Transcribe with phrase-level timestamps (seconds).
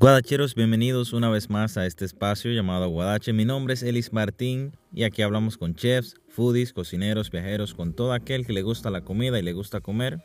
[0.00, 3.34] Guadacheros, bienvenidos una vez más a este espacio llamado Guadache.
[3.34, 8.14] Mi nombre es Elis Martín y aquí hablamos con chefs, foodies, cocineros, viajeros, con todo
[8.14, 10.22] aquel que le gusta la comida y le gusta comer.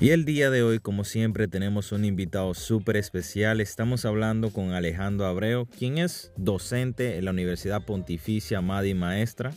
[0.00, 3.60] Y el día de hoy, como siempre, tenemos un invitado súper especial.
[3.60, 9.52] Estamos hablando con Alejandro Abreu, quien es docente en la Universidad Pontificia Madi Maestra.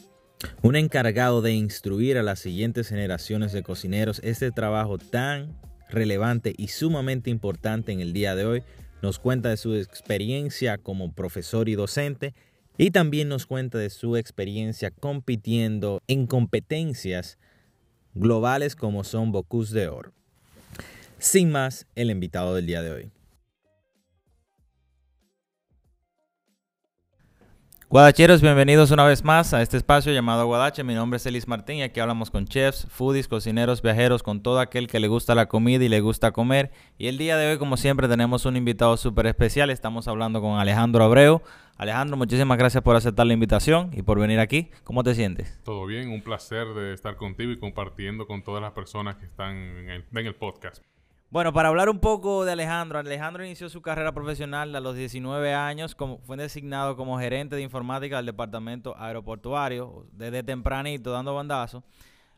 [0.61, 5.59] Un encargado de instruir a las siguientes generaciones de cocineros este trabajo tan
[5.89, 8.63] relevante y sumamente importante en el día de hoy
[9.01, 12.33] nos cuenta de su experiencia como profesor y docente
[12.77, 17.37] y también nos cuenta de su experiencia compitiendo en competencias
[18.13, 20.13] globales como son Bocuse de Oro.
[21.17, 23.11] Sin más, el invitado del día de hoy.
[27.91, 30.83] Guadacheros, bienvenidos una vez más a este espacio llamado Guadache.
[30.83, 34.59] Mi nombre es Elis Martín y aquí hablamos con chefs, foodies, cocineros, viajeros, con todo
[34.59, 36.69] aquel que le gusta la comida y le gusta comer.
[36.99, 39.71] Y el día de hoy, como siempre, tenemos un invitado súper especial.
[39.71, 41.41] Estamos hablando con Alejandro Abreu.
[41.77, 44.69] Alejandro, muchísimas gracias por aceptar la invitación y por venir aquí.
[44.83, 45.59] ¿Cómo te sientes?
[45.63, 49.55] Todo bien, un placer de estar contigo y compartiendo con todas las personas que están
[49.55, 50.83] en el, en el podcast.
[51.31, 55.53] Bueno, para hablar un poco de Alejandro, Alejandro inició su carrera profesional a los 19
[55.53, 61.83] años, fue designado como gerente de informática del departamento aeroportuario, desde tempranito dando bandazos.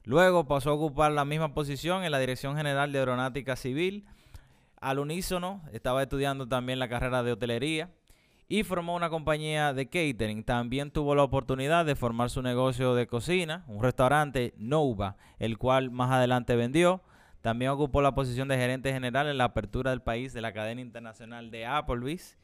[0.03, 4.05] Luego pasó a ocupar la misma posición en la Dirección General de Aeronáutica Civil.
[4.81, 7.91] Al unísono estaba estudiando también la carrera de hotelería
[8.49, 10.43] y formó una compañía de catering.
[10.43, 15.91] También tuvo la oportunidad de formar su negocio de cocina, un restaurante Nova, el cual
[15.91, 17.01] más adelante vendió.
[17.41, 20.81] También ocupó la posición de gerente general en la apertura del país de la cadena
[20.81, 22.37] internacional de Applebee's.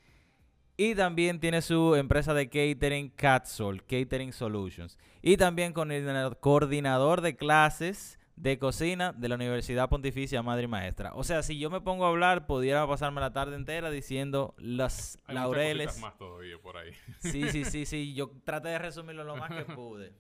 [0.75, 4.97] Y también tiene su empresa de catering Catsol, Catering Solutions.
[5.21, 11.11] Y también coordinador de clases de cocina de la Universidad Pontificia Madre Maestra.
[11.15, 15.17] O sea, si yo me pongo a hablar, pudiera pasarme la tarde entera diciendo las
[15.25, 15.99] Hay laureles.
[15.99, 16.91] Más todavía por ahí.
[17.19, 18.13] Sí, sí, sí, sí.
[18.13, 20.13] Yo traté de resumirlo lo más que pude.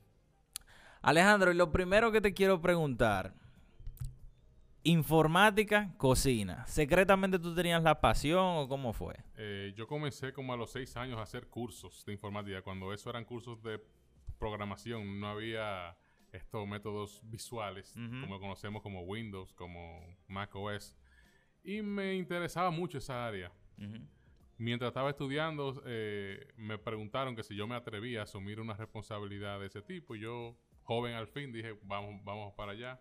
[1.03, 3.35] Alejandro, y lo primero que te quiero preguntar
[4.83, 6.65] informática, cocina.
[6.67, 9.15] ¿Secretamente tú tenías la pasión o cómo fue?
[9.37, 13.09] Eh, yo comencé como a los seis años a hacer cursos de informática, cuando eso
[13.09, 13.81] eran cursos de
[14.39, 15.97] programación, no había
[16.31, 20.95] estos métodos visuales, como conocemos como Windows, como Mac OS,
[21.63, 23.51] y me interesaba mucho esa área.
[24.57, 29.59] Mientras estaba estudiando, eh, me preguntaron que si yo me atrevía a asumir una responsabilidad
[29.59, 32.99] de ese tipo, y yo, joven al fin, dije, vamos, vamos para allá.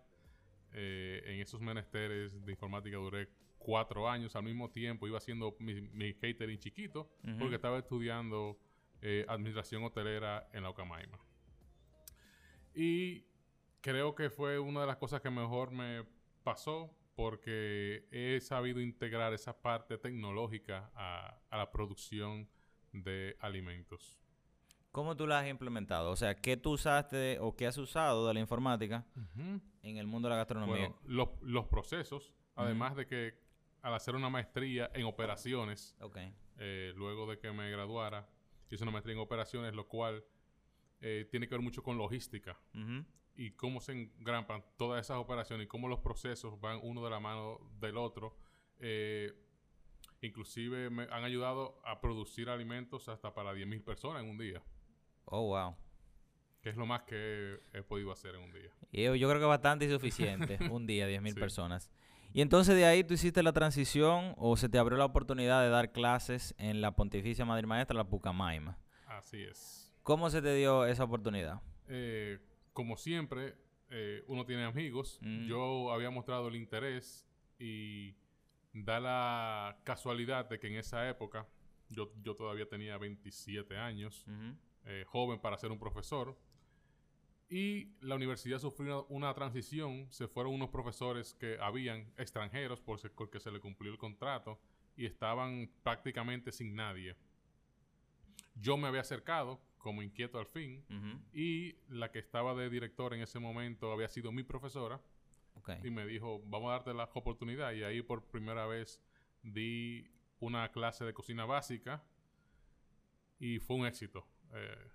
[0.73, 4.35] Eh, en esos menesteres de informática duré cuatro años.
[4.35, 8.59] Al mismo tiempo iba haciendo mi, catering chiquito porque estaba estudiando
[9.01, 11.19] eh, administración hotelera en la Ocamaima.
[12.73, 13.25] Y
[13.81, 16.05] creo que fue una de las cosas que mejor me
[16.43, 22.47] pasó porque he sabido integrar esa parte tecnológica a la producción
[22.91, 24.19] de alimentos.
[24.97, 26.09] ¿Cómo tú la has implementado?
[26.09, 29.05] O sea, ¿qué tú usaste o qué has usado de la informática
[29.83, 30.91] en el mundo de la gastronomía?
[31.05, 33.39] Bueno, los, procesos, además de que
[33.83, 35.95] al hacer una maestría en operaciones,
[36.57, 38.27] eh, luego de que me graduara,
[38.71, 40.25] hice una maestría en operaciones, lo cual
[40.99, 42.57] eh, tiene que ver mucho con logística
[43.35, 47.19] y cómo se engrampan todas esas operaciones y cómo los procesos van uno de la
[47.19, 48.35] mano del otro.
[48.79, 49.31] Eh,
[50.21, 54.63] inclusive me han ayudado a producir alimentos hasta para 10.000 personas en un día.
[55.29, 55.75] Oh, wow.
[56.61, 58.71] Que es lo más que he, podido hacer en un día.
[58.91, 60.57] Yo, yo creo que bastante insuficiente.
[60.71, 61.91] un día, 10.000 mil personas.
[62.33, 65.69] Y entonces de ahí tú hiciste la transición o se te abrió la oportunidad de
[65.69, 68.77] dar clases en la Pontificia Madre Maestra, la Pucamaima.
[69.07, 69.93] Así es.
[70.03, 71.61] ¿Cómo se te dio esa oportunidad?
[71.87, 72.39] Eh,
[72.73, 73.55] como siempre,
[73.89, 75.19] eh, uno tiene amigos.
[75.21, 77.25] Yo había mostrado el interés
[77.59, 78.15] y
[78.73, 81.47] da la casualidad de que en esa época,
[81.89, 84.25] yo, yo todavía tenía 27 años,
[84.89, 86.37] eh, joven para ser un profesor.
[87.49, 93.39] Y la universidad sufrió una, transición, se fueron unos profesores que habían extranjeros por porque
[93.39, 94.59] se le cumplió el contrato
[94.95, 97.15] y estaban prácticamente sin nadie.
[98.55, 100.83] Yo me había acercado como inquieto al fin
[101.31, 104.99] y la que estaba de director en ese momento había sido mi profesora
[105.83, 109.01] y me dijo, vamos a darte la oportunidad y ahí por primera vez
[109.43, 110.09] di
[110.39, 112.03] una clase de cocina básica
[113.39, 114.25] y fue un éxito.
[114.53, 114.87] Eh,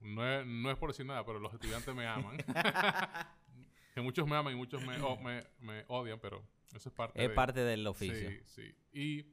[0.00, 2.36] no, es, no, es, por decir nada, pero los estudiantes me aman.
[3.94, 4.96] que muchos me aman y muchos me,
[5.60, 6.42] me, odian, pero
[6.74, 8.30] eso es parte Es parte del oficio.
[8.30, 8.74] Sí, sí.
[8.92, 9.26] Y,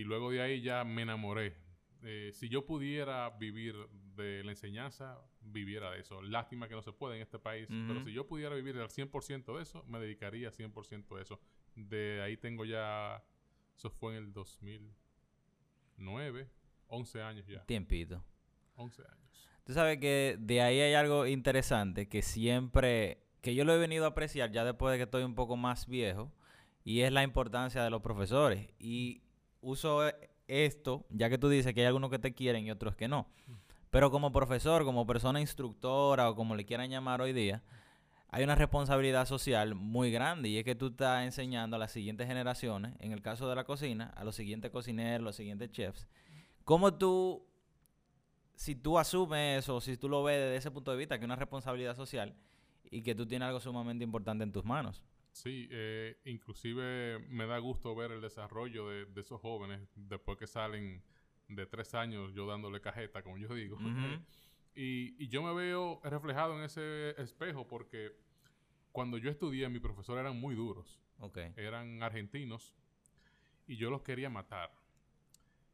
[0.00, 1.56] y luego de ahí ya me enamoré.
[2.02, 3.76] Eh, si yo pudiera vivir
[4.16, 6.22] de la enseñanza, viviera de eso.
[6.22, 9.56] Lástima que no se puede en este país, pero si yo pudiera vivir al 100%
[9.56, 11.40] de eso, me dedicaría 100% de eso.
[11.74, 13.22] De ahí tengo ya,
[13.76, 14.94] eso fue en el 2000,
[15.98, 16.48] nueve,
[16.88, 17.64] once años ya.
[17.66, 18.24] Tiempito.
[18.80, 19.48] Once años.
[19.64, 24.04] Tú sabes que de ahí hay algo interesante que siempre, que yo lo he venido
[24.04, 26.32] a apreciar ya después de que estoy un poco más viejo,
[26.84, 28.68] y es la importancia de los profesores.
[28.78, 29.22] Y
[29.60, 32.96] uso e, esto, ya que tú dices que hay algunos que te quieren y otros
[32.96, 33.28] que no.
[33.90, 37.62] Pero como profesor, como persona instructora o como le quieran llamar hoy día,
[38.28, 42.28] hay una responsabilidad social muy grande y es que tú estás enseñando a las siguientes
[42.28, 46.06] generaciones, en el caso de la cocina, a los siguientes cocineros, los siguientes chefs,
[46.64, 47.44] cómo tú,
[48.60, 51.26] si tú asumes eso, si tú lo ves desde ese punto de vista, que es
[51.26, 52.36] una responsabilidad social
[52.90, 55.02] y que tú tienes algo sumamente importante en tus manos.
[55.32, 61.02] Sí, eh, inclusive me da gusto ver el desarrollo de, esos jóvenes después que salen
[61.48, 63.78] de tres años yo dándole cajeta, como yo digo.
[64.74, 68.12] y, yo me veo reflejado en ese espejo porque
[68.92, 71.00] cuando yo estudié, mis profesores eran muy duros.
[71.56, 72.74] Eran argentinos
[73.66, 74.70] y yo los quería matar.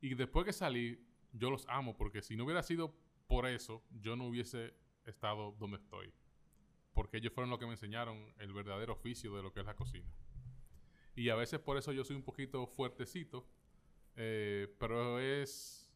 [0.00, 1.04] Y después que salí,
[1.38, 2.94] yo los amo porque si no hubiera sido
[3.26, 4.74] por eso, yo no hubiese
[5.04, 6.12] estado donde estoy
[6.96, 9.76] porque ellos fueron los que me enseñaron el verdadero oficio de lo que es la
[9.76, 10.10] cocina.
[11.14, 13.46] Y a veces por eso yo soy un poquito fuertecito,
[14.16, 15.86] eh, pero es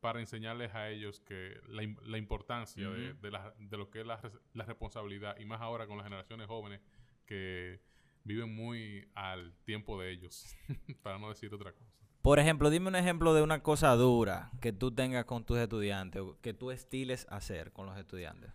[0.00, 4.20] para enseñarles a ellos que la, importancia de, lo que es la,
[4.66, 6.80] responsabilidad, y más ahora con las generaciones jóvenes
[7.26, 7.80] que
[8.24, 10.56] viven muy al tiempo de ellos,
[11.02, 11.99] para no decir otra cosa.
[12.22, 16.20] Por ejemplo, dime un ejemplo de una cosa dura que tú tengas con tus estudiantes,
[16.20, 18.52] o que tú estiles hacer con los estudiantes.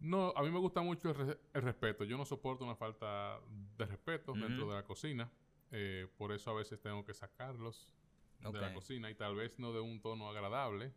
[0.00, 2.04] No, a mí me gusta mucho el, respeto.
[2.04, 3.40] Yo no soporto una falta
[3.76, 5.28] de respeto dentro de la cocina.
[5.72, 7.92] Eh, por eso a veces tengo que sacarlos
[8.40, 10.92] de la cocina y tal vez no de un tono agradable.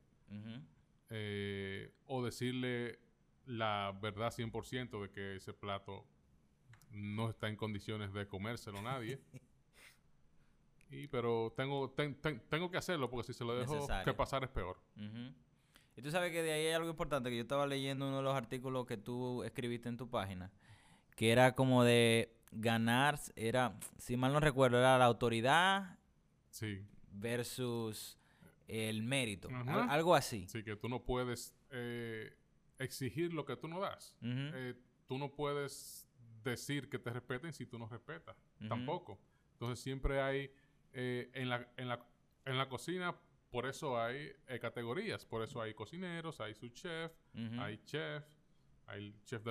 [1.09, 2.99] Eh, o decirle
[3.47, 6.05] la verdad 100% de que ese plato
[6.91, 9.19] no está en condiciones de comérselo nadie.
[10.91, 14.77] y, pero tengo, tengo que hacerlo porque si se lo dejo que pasar es peor.
[15.95, 18.23] Y tú sabes que de ahí hay algo importante, que yo estaba leyendo uno de
[18.23, 20.51] los artículos que tú escribiste en tu página,
[21.15, 25.97] que era como de ganar, era, si mal no recuerdo, era la autoridad
[27.11, 28.17] versus
[28.67, 29.49] el mérito,
[29.89, 30.45] algo así.
[30.47, 32.33] Sí, que tú no puedes eh,
[32.79, 34.15] exigir lo que tú no das.
[34.21, 34.75] Eh,
[35.07, 36.07] tú no puedes
[36.43, 38.35] decir que te respeten si tú no respetas,
[38.67, 39.19] tampoco.
[39.53, 40.51] Entonces siempre hay
[40.93, 42.05] eh, en, la, en, la,
[42.45, 43.15] en la cocina
[43.51, 47.11] por eso hay eh, categorías, por eso hay cocineros, hay subchef,
[47.59, 48.23] hay chef,
[48.87, 49.45] hay chef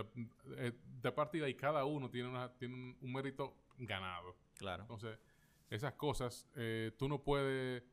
[0.57, 0.73] eh,
[1.03, 4.35] de, partida y cada uno tiene, una, tiene un, mérito ganado.
[4.57, 4.85] Claro.
[4.85, 5.19] Entonces,
[5.69, 7.85] esas cosas, eh, tú no puedes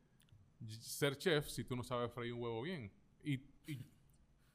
[0.80, 2.90] ser chef si tú no sabes freír un huevo bien.
[3.22, 3.42] Y,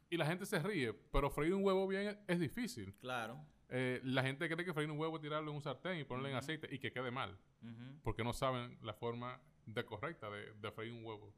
[0.10, 2.94] la gente se ríe, pero freír un huevo bien es, difícil.
[3.00, 3.44] Claro.
[3.69, 6.36] la gente cree que freír un huevo es tirarlo en un sartén y ponerlo en
[6.36, 7.36] aceite y que quede mal.
[8.04, 11.33] Porque no saben la forma de correcta de, de freír un huevo.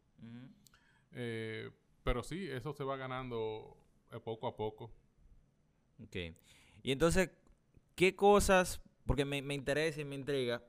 [1.11, 1.69] Eh,
[2.03, 3.77] pero sí, eso se va ganando
[4.11, 4.91] eh, poco a poco.
[6.03, 6.15] Ok.
[6.83, 7.31] Y entonces,
[7.95, 10.63] ¿qué cosas, porque me, interesa y me intriga,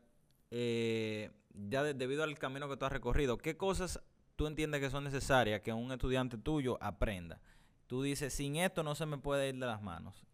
[0.50, 4.00] eh, ya debido al camino que tú has recorrido, ¿qué cosas
[4.36, 7.40] tú entiendes que son necesarias que un estudiante tuyo aprenda?
[7.86, 10.24] Tú dices, sin esto no se me puede ir de las manos.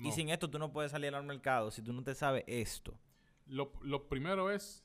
[0.00, 2.96] Y sin esto tú no puedes salir al mercado si tú no te sabes esto.
[3.48, 4.84] Lo, lo primero es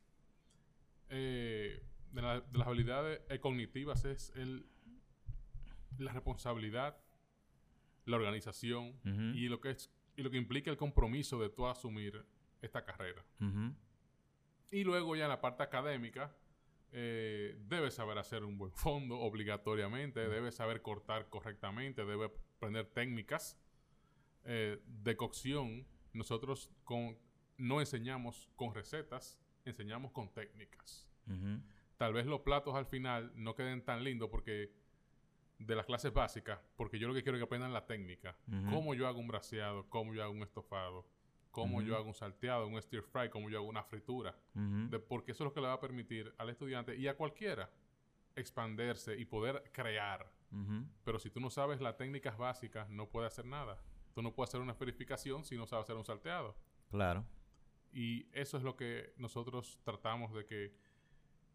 [1.10, 4.66] eh, de, las habilidades eh, cognitivas es el,
[5.98, 6.98] la responsabilidad,
[8.06, 9.00] la organización
[9.36, 12.24] y lo que es y lo que implica el compromiso de tú asumir
[12.62, 13.24] esta carrera.
[14.72, 16.36] Y luego ya en la parte académica,
[16.92, 23.58] eh, debes saber hacer un buen fondo obligatoriamente, debes saber cortar correctamente, debes aprender técnicas
[24.46, 25.86] eh, de cocción.
[26.14, 27.18] Nosotros con,
[27.58, 31.08] no enseñamos con recetas, enseñamos con técnicas
[32.04, 34.74] tal vez los platos al final no queden tan lindos porque
[35.58, 38.36] de las clases básicas, porque yo lo que quiero es que aprendan la técnica.
[38.70, 41.08] Cómo yo hago un braseado, cómo yo hago un estofado,
[41.52, 44.36] cómo yo hago un salteado, un stir fry, cómo yo hago una fritura.
[45.08, 47.70] porque eso es lo que le va a permitir al estudiante y a cualquiera
[48.36, 50.30] expandirse y poder crear.
[51.06, 53.82] Pero si tú no sabes las técnicas básicas, no puedes hacer nada.
[54.14, 56.58] Tú no puedes hacer una verificación si no sabes hacer un salteado.
[56.90, 57.24] Claro.
[57.94, 60.74] Y eso es lo que nosotros tratamos de que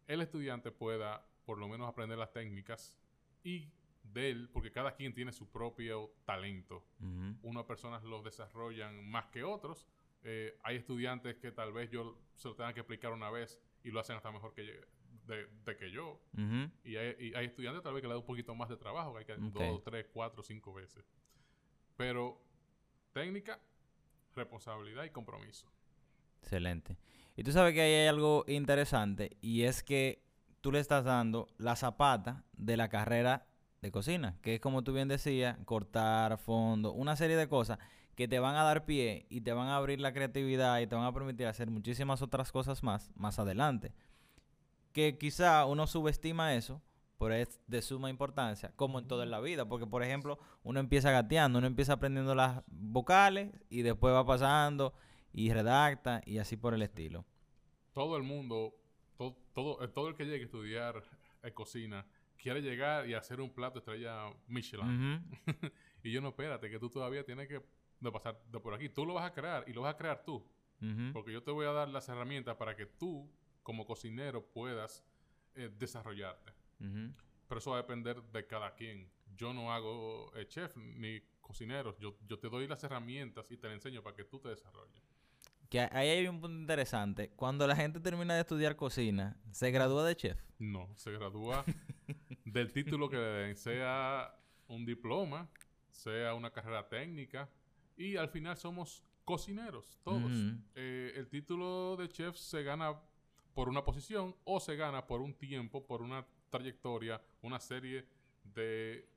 [0.07, 2.97] el estudiante pueda por lo menos aprender las técnicas
[3.43, 3.71] y
[4.03, 6.85] de él, porque cada quien tiene su propio talento.
[7.43, 9.87] Unas personas lo desarrollan más que otros.
[10.23, 13.91] Eh, hay estudiantes que tal vez yo se lo tenga que explicar una vez y
[13.91, 14.81] lo hacen hasta mejor que
[15.25, 16.19] de, que yo.
[16.83, 19.25] y, hay, estudiantes tal vez que le da un poquito más de trabajo, que hay
[19.25, 21.05] que dos, tres, cuatro, cinco veces.
[21.95, 22.41] Pero
[23.13, 23.59] técnica,
[24.35, 25.71] responsabilidad y compromiso.
[26.41, 26.97] Excelente.
[27.35, 30.21] Y tú sabes que ahí hay algo interesante y es que
[30.61, 33.45] tú le estás dando la zapata de la carrera
[33.81, 37.79] de cocina, que es como tú bien decías, cortar fondo, una serie de cosas
[38.15, 40.95] que te van a dar pie y te van a abrir la creatividad y te
[40.95, 43.93] van a permitir hacer muchísimas otras cosas más más adelante.
[44.91, 46.81] Que quizá uno subestima eso,
[47.17, 51.11] pero es de suma importancia, como en toda la vida, porque por ejemplo, uno empieza
[51.11, 54.93] gateando, uno empieza aprendiendo las vocales y después va pasando
[55.33, 57.25] y redacta y así por el estilo.
[57.93, 58.75] Todo el mundo,
[59.17, 61.03] todo, todo, todo el que llegue a estudiar
[61.43, 62.05] eh, cocina,
[62.37, 65.23] quiere llegar y hacer un plato estrella Michelin.
[66.03, 67.61] y yo no, espérate, que tú todavía tienes que
[68.11, 68.89] pasar de por aquí.
[68.89, 70.43] Tú lo vas a crear y lo vas a crear tú.
[71.11, 73.29] Porque yo te voy a dar las herramientas para que tú,
[73.63, 75.03] como cocinero, puedas
[75.55, 76.53] eh, desarrollarte.
[76.77, 79.11] Pero eso va a depender de cada quien.
[79.35, 81.97] Yo no hago eh, chef ni cocinero.
[81.99, 85.03] Yo, yo te doy las herramientas y te las enseño para que tú te desarrolles.
[85.69, 87.29] Que ahí hay un punto interesante.
[87.35, 90.41] Cuando la gente termina de estudiar cocina, ¿se gradúa de chef?
[90.57, 91.63] No, se gradúa
[92.45, 94.35] del título que le den, sea
[94.67, 95.47] un diploma,
[95.91, 97.49] sea una carrera técnica,
[97.95, 100.31] y al final somos cocineros, todos.
[100.73, 102.99] Eh, el título de chef se gana
[103.53, 108.07] por una posición o se gana por un tiempo, por una trayectoria, una serie
[108.43, 109.07] de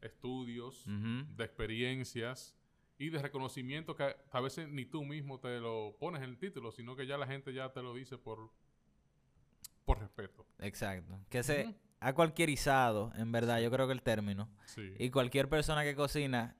[0.00, 2.56] estudios, de experiencias
[2.98, 6.72] y de reconocimiento que a veces ni tú mismo te lo pones en el título,
[6.72, 8.50] sino que ya la gente ya te lo dice por,
[9.84, 10.46] por respeto.
[10.58, 11.18] Exacto.
[11.28, 14.48] Que se ha cualquierizado, en verdad, yo creo que el término.
[14.98, 16.56] Y cualquier persona que cocina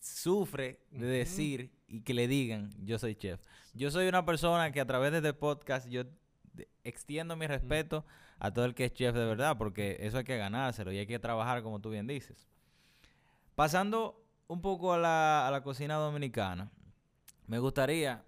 [0.00, 3.40] sufre de decir y que le digan, yo soy chef.
[3.74, 6.04] Yo soy una persona que a través de este podcast yo
[6.84, 8.04] extiendo mi respeto
[8.38, 11.06] a todo el que es chef de verdad, porque eso hay que ganárselo y hay
[11.06, 12.48] que trabajar como tú bien dices.
[13.54, 14.21] Pasando
[14.52, 16.70] un poco a la, a la cocina dominicana,
[17.46, 18.22] me gustaría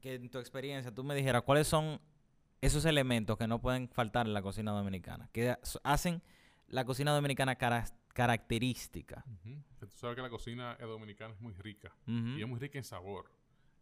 [0.00, 2.00] que en tu experiencia tú me dijeras cuáles son
[2.60, 6.22] esos elementos que no pueden faltar en la cocina dominicana, que hacen
[6.68, 9.24] la cocina dominicana característica.
[9.80, 13.30] Tú sabes que la cocina dominicana es muy rica y es muy rica en sabor.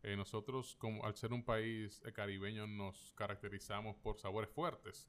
[0.04, 5.06] Eh, nosotros, como al ser un país eh, caribeño, nos caracterizamos por sabores fuertes.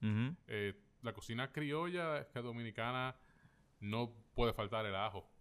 [0.48, 3.16] Eh, la cocina criolla que dominicana
[3.80, 5.33] no puede faltar el ajo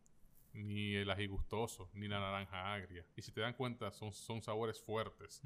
[0.52, 3.04] ni el ají gustoso, ni la naranja agria.
[3.16, 5.42] Y si te dan cuenta, son, son sabores fuertes.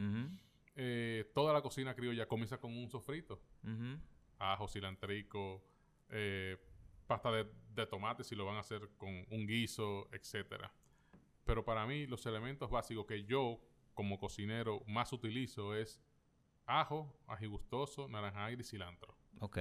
[0.74, 3.40] Eh, toda la cocina criolla comienza con un sofrito.
[4.38, 5.64] Ajo, cilantrico,
[6.10, 6.56] eh,
[7.06, 10.72] pasta de, tomate si lo van a hacer con un guiso, etcétera.
[11.44, 13.60] Pero para mí los elementos básicos que yo
[13.94, 16.00] como cocinero más utilizo es
[16.66, 19.16] ajo, ají gustoso, naranja agria y cilantro.
[19.40, 19.58] Ok.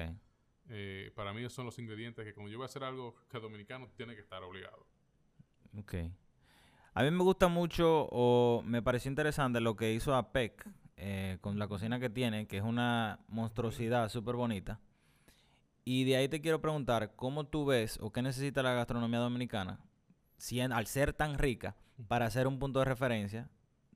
[0.68, 3.40] Eh, para mí esos son los ingredientes que cuando yo voy a hacer algo que
[3.40, 4.86] dominicano tiene que estar obligado.
[5.77, 5.96] Ok.
[6.94, 10.65] A mí me gusta mucho o me pareció interesante lo que hizo APEC
[10.96, 14.79] eh, con la cocina que tiene, que es una monstruosidad súper bonita.
[15.84, 19.79] Y de ahí te quiero preguntar, ¿cómo tú ves o qué necesita la gastronomía dominicana,
[20.38, 21.75] si al ser tan rica,
[22.08, 23.50] para ser un punto de referencia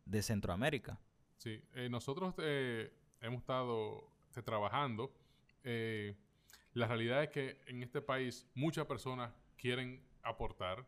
[0.05, 0.99] de Centroamérica?
[1.37, 4.11] Sí, eh, nosotros eh, hemos estado
[4.43, 5.13] trabajando.
[5.63, 10.85] la realidad es que en este país muchas personas quieren aportar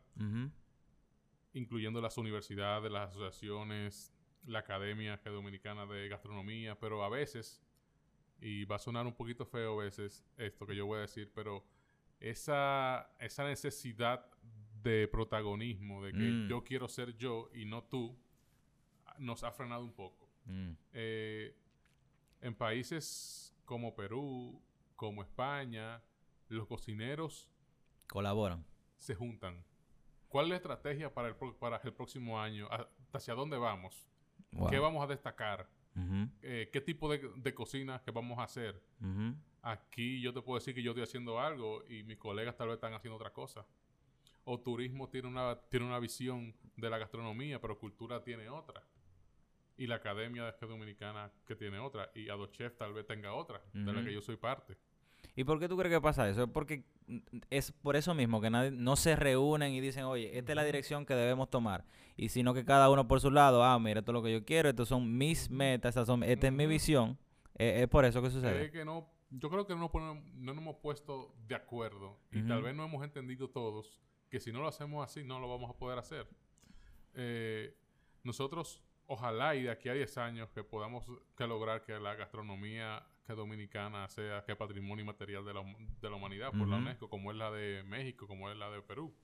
[1.54, 4.12] incluyendo las universidades, las asociaciones,
[4.46, 7.62] la Academia Dominicana de Gastronomía, pero a veces,
[8.40, 11.30] y va a sonar un poquito feo a veces esto que yo voy a decir,
[11.34, 11.64] pero
[12.20, 14.26] esa, esa necesidad
[14.82, 16.48] de protagonismo, de que mm.
[16.48, 18.18] yo quiero ser yo y no tú,
[19.18, 20.28] nos ha frenado un poco.
[20.46, 20.72] Mm.
[20.92, 21.56] Eh,
[22.40, 24.60] en países como Perú,
[24.96, 26.02] como España,
[26.48, 27.48] los cocineros
[28.08, 28.64] colaboran.
[28.98, 29.64] Se juntan
[30.32, 32.66] ¿Cuál es la estrategia para el, para el próximo año?
[33.12, 34.08] ¿Hacia dónde vamos?
[34.70, 35.68] ¿Qué vamos a destacar?
[36.40, 38.82] Eh, ¿Qué tipo de, cocina que vamos a hacer?
[39.60, 42.76] Aquí yo te puedo decir que yo estoy haciendo algo y mis colegas tal vez
[42.76, 43.66] están haciendo otra cosa.
[44.44, 48.82] O turismo tiene una, tiene una visión de la gastronomía, pero cultura tiene otra.
[49.76, 52.10] Y la academia de dominicana que tiene otra.
[52.14, 54.78] Y Adochef tal vez tenga otra, de la que yo soy parte.
[55.34, 56.44] ¿Y por qué tú crees que pasa eso?
[56.44, 56.84] Es porque
[57.48, 60.64] es por eso mismo que nadie, no se reúnen y dicen, oye, esta es la
[60.64, 61.84] dirección que debemos tomar.
[62.16, 64.44] Y sino que cada uno por su lado, ah, mira, esto es lo que yo
[64.44, 67.18] quiero, estas son mis metas, son, esta es mi visión.
[67.54, 68.70] es por eso que sucede.
[68.70, 69.90] que no, yo creo que no,
[70.34, 74.60] nos hemos puesto de acuerdo y tal vez no hemos entendido todos que si no
[74.60, 76.28] lo hacemos así no lo vamos a poder hacer.
[77.14, 77.74] Eh,
[78.24, 83.06] nosotros, ojalá y de aquí a 10 años que podamos que lograr que la gastronomía
[83.26, 85.62] que dominicana sea que patrimonio inmaterial de la,
[86.00, 88.82] de la humanidad por la UNESCO, como es la de México, como es la de
[88.82, 89.14] Perú.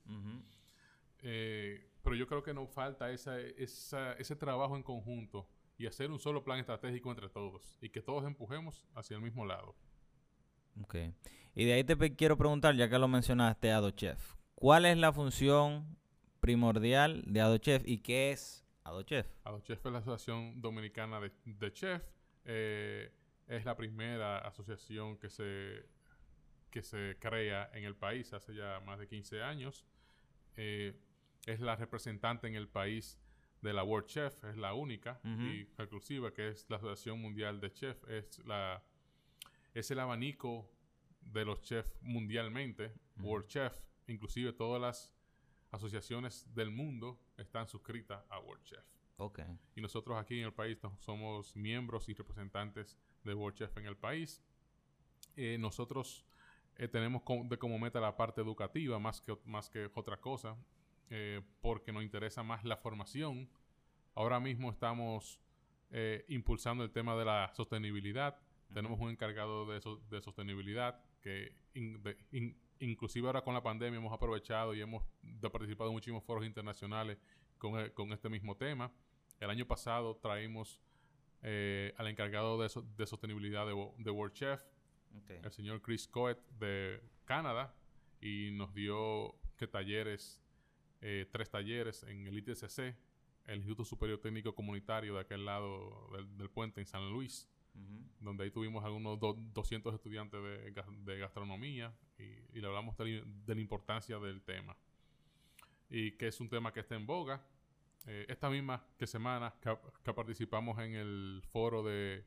[1.20, 6.10] Eh, pero yo creo que nos falta esa, esa, ese trabajo en conjunto y hacer
[6.10, 9.74] un solo plan estratégico entre todos y que todos empujemos hacia el mismo lado.
[10.82, 10.96] Ok.
[11.54, 14.34] Y de ahí te quiero preguntar, ya que lo mencionaste, AdoChef.
[14.54, 15.96] ¿Cuál es la función
[16.40, 19.26] primordial de AdoChef y qué es AdoChef?
[19.44, 22.02] AdoChef es la Asociación Dominicana de, Chef.
[22.44, 23.12] Eh,
[23.48, 25.86] es la primera asociación que se,
[26.70, 29.86] que se crea en el país hace ya más de 15 años.
[30.56, 30.94] Eh,
[31.46, 33.18] es la representante en el país
[33.62, 37.72] de la World Chef, es la única y exclusiva, que es la Asociación Mundial de
[37.72, 38.08] Chef.
[38.08, 38.82] Es, la,
[39.74, 40.70] es el abanico
[41.22, 43.74] de los chefs mundialmente, World Chef.
[44.06, 45.12] Inclusive todas las
[45.70, 48.84] asociaciones del mundo están suscritas a World Chef.
[49.20, 49.58] Okay.
[49.74, 53.96] Y nosotros aquí en el país somos miembros y representantes de World Chef en el
[53.96, 54.40] país.
[55.34, 56.24] Eh, nosotros
[56.76, 60.56] eh, tenemos de como meta la parte educativa más que, más que otra cosa.
[61.10, 63.48] Eh, porque nos interesa más la formación.
[64.14, 65.40] Ahora mismo estamos
[66.28, 68.38] impulsando el tema de la sostenibilidad.
[68.74, 71.56] Tenemos un encargado de, de sostenibilidad que
[72.80, 75.02] inclusive ahora con la pandemia hemos aprovechado y hemos
[75.52, 77.18] participado en muchísimos foros internacionales
[77.58, 78.92] con, eh, con, este mismo tema.
[79.40, 80.80] El año pasado traímos
[81.40, 84.60] al encargado de, de sostenibilidad de, de, World Chef,
[85.28, 87.72] el señor Chris Coet de Canadá,
[88.20, 90.42] y nos dio que talleres
[91.00, 92.96] eh, tres talleres en el ITCC,
[93.46, 97.48] el Instituto Superior Técnico Comunitario de aquel lado del, puente en San Luis,
[98.20, 100.40] donde ahí tuvimos algunos 200 estudiantes
[101.04, 104.76] de, gastronomía y, le hablamos de, la importancia del tema.
[105.90, 107.42] Y que es un tema que está en boga.
[108.06, 109.54] Eh, esta misma que semana
[110.02, 112.24] que, participamos en el foro de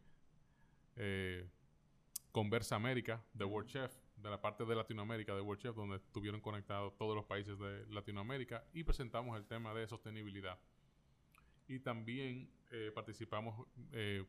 [0.95, 1.49] eh,
[2.31, 6.41] Conversa América de World Chef, de la parte de Latinoamérica de World Chef, donde estuvieron
[6.41, 10.57] conectados todos los países de Latinoamérica y presentamos el tema de sostenibilidad.
[11.67, 14.25] Y también eh, participamos eh,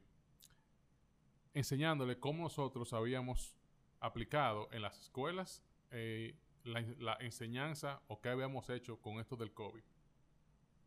[1.54, 3.56] enseñándole cómo nosotros habíamos
[4.00, 9.82] aplicado en las escuelas eh, la, enseñanza o qué habíamos hecho con esto del COVID.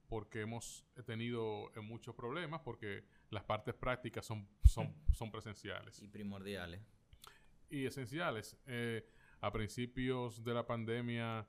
[0.08, 6.02] Porque hemos tenido muchos problemas porque las partes prácticas son, son, son presenciales.
[6.02, 6.82] Y primordiales
[7.70, 8.58] y esenciales.
[8.68, 9.08] Eh,
[9.42, 11.46] a principios de la pandemia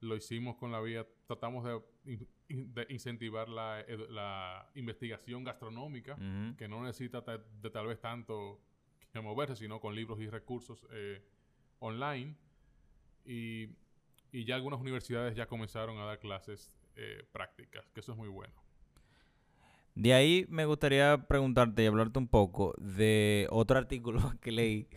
[0.00, 6.16] lo hicimos con la vía, tratamos de, incentivar la, la, investigación gastronómica,
[6.56, 8.60] que no necesita de, tal vez tanto
[9.12, 11.22] que moverse, sino con libros y recursos eh,
[11.80, 12.36] online.
[13.24, 13.68] Y,
[14.32, 18.28] y, ya algunas universidades ya comenzaron a dar clases eh, prácticas, que eso es muy
[18.28, 18.54] bueno.
[19.94, 24.88] De ahí me gustaría preguntarte y hablarte un poco de otro artículo que leí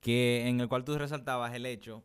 [0.00, 2.02] que en el cual tú resaltabas el hecho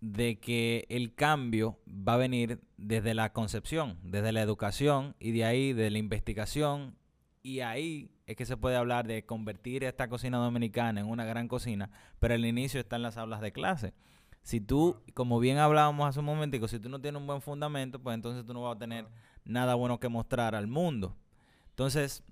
[0.00, 5.44] de que el cambio va a venir desde la concepción, desde la educación y de
[5.44, 6.96] ahí de la investigación
[7.42, 11.48] y ahí es que se puede hablar de convertir esta cocina dominicana en una gran
[11.48, 13.94] cocina, pero el inicio está en las aulas de clase.
[14.42, 17.98] Si tú, como bien hablábamos hace un momentico, si tú no tienes un buen fundamento,
[18.00, 19.06] pues entonces tú no vas a tener
[19.44, 21.16] nada bueno que mostrar al mundo.
[21.70, 22.22] Entonces,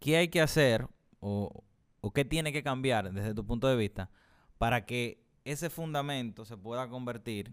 [0.00, 0.88] ¿qué hay que hacer
[1.20, 1.64] o,
[2.00, 4.10] o qué tiene que cambiar desde tu punto de vista
[4.58, 7.52] para que ese fundamento se pueda convertir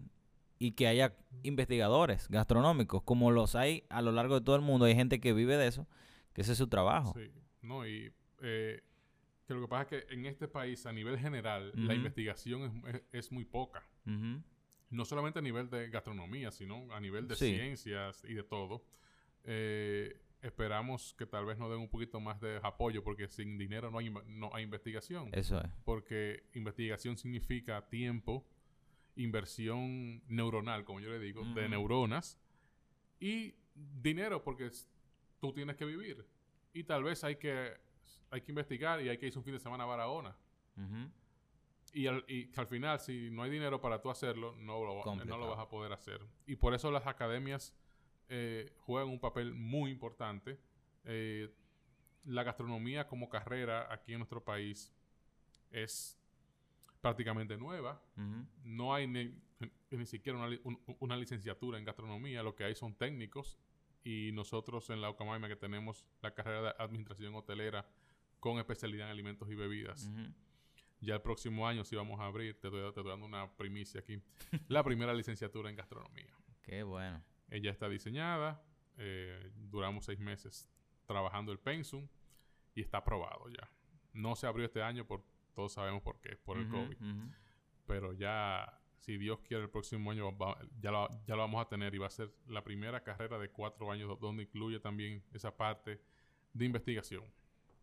[0.58, 4.86] y que haya investigadores gastronómicos, como los hay a lo largo de todo el mundo.
[4.86, 5.86] Hay gente que vive de eso,
[6.32, 7.14] que ese es su trabajo.
[7.16, 7.30] Sí,
[7.62, 8.82] no, y eh,
[9.46, 13.32] que lo que pasa es que en este país, a nivel general, la investigación es,
[13.32, 13.82] muy poca.
[14.04, 18.84] No solamente a nivel de gastronomía, sino a nivel de ciencias y de todo.
[19.44, 23.90] Eh, esperamos que tal vez nos den un poquito más de apoyo porque sin dinero
[23.90, 25.30] no hay, no hay investigación.
[25.32, 25.70] Eso es.
[25.84, 28.46] Porque investigación significa tiempo,
[29.16, 32.38] inversión neuronal, como yo le digo, de neuronas
[33.20, 34.70] y dinero porque
[35.40, 36.24] tú tienes que vivir.
[36.72, 37.72] Y tal vez hay que,
[38.30, 40.36] hay que investigar y hay que ir un fin de semana a Barahona.
[41.94, 45.38] Y al, y al final, si no hay dinero para tú hacerlo, no lo, no
[45.38, 46.20] lo vas a poder hacer.
[46.46, 47.74] Y por eso las academias
[48.28, 50.58] eh, juegan un papel muy importante.
[51.04, 51.50] Eh,
[52.24, 54.92] la gastronomía como carrera aquí en nuestro país
[55.70, 56.18] es
[57.00, 58.02] prácticamente nueva.
[58.64, 59.34] No hay ni,
[60.06, 60.38] siquiera
[60.98, 63.58] una, licenciatura en gastronomía, lo que hay son técnicos
[64.04, 67.86] y nosotros en la UCAMAIMA que tenemos la carrera de administración hotelera
[68.40, 70.10] con especialidad en alimentos y bebidas.
[71.00, 74.20] Ya el próximo año sí vamos a abrir, te estoy, dando una primicia aquí,
[74.68, 76.34] la primera licenciatura en gastronomía.
[76.62, 77.22] Qué bueno.
[77.50, 78.62] Ella está diseñada,
[78.96, 80.68] eh, duramos seis meses
[81.06, 82.06] trabajando el pensum
[82.74, 83.70] y está aprobado ya.
[84.12, 86.96] No se abrió este año, por todos sabemos por qué, por el COVID.
[87.86, 90.36] Pero ya, si Dios quiere, el próximo año
[90.80, 93.50] ya, lo, ya lo vamos a tener y va a ser la primera carrera de
[93.50, 96.00] cuatro años donde incluye también esa parte
[96.52, 97.24] de investigación.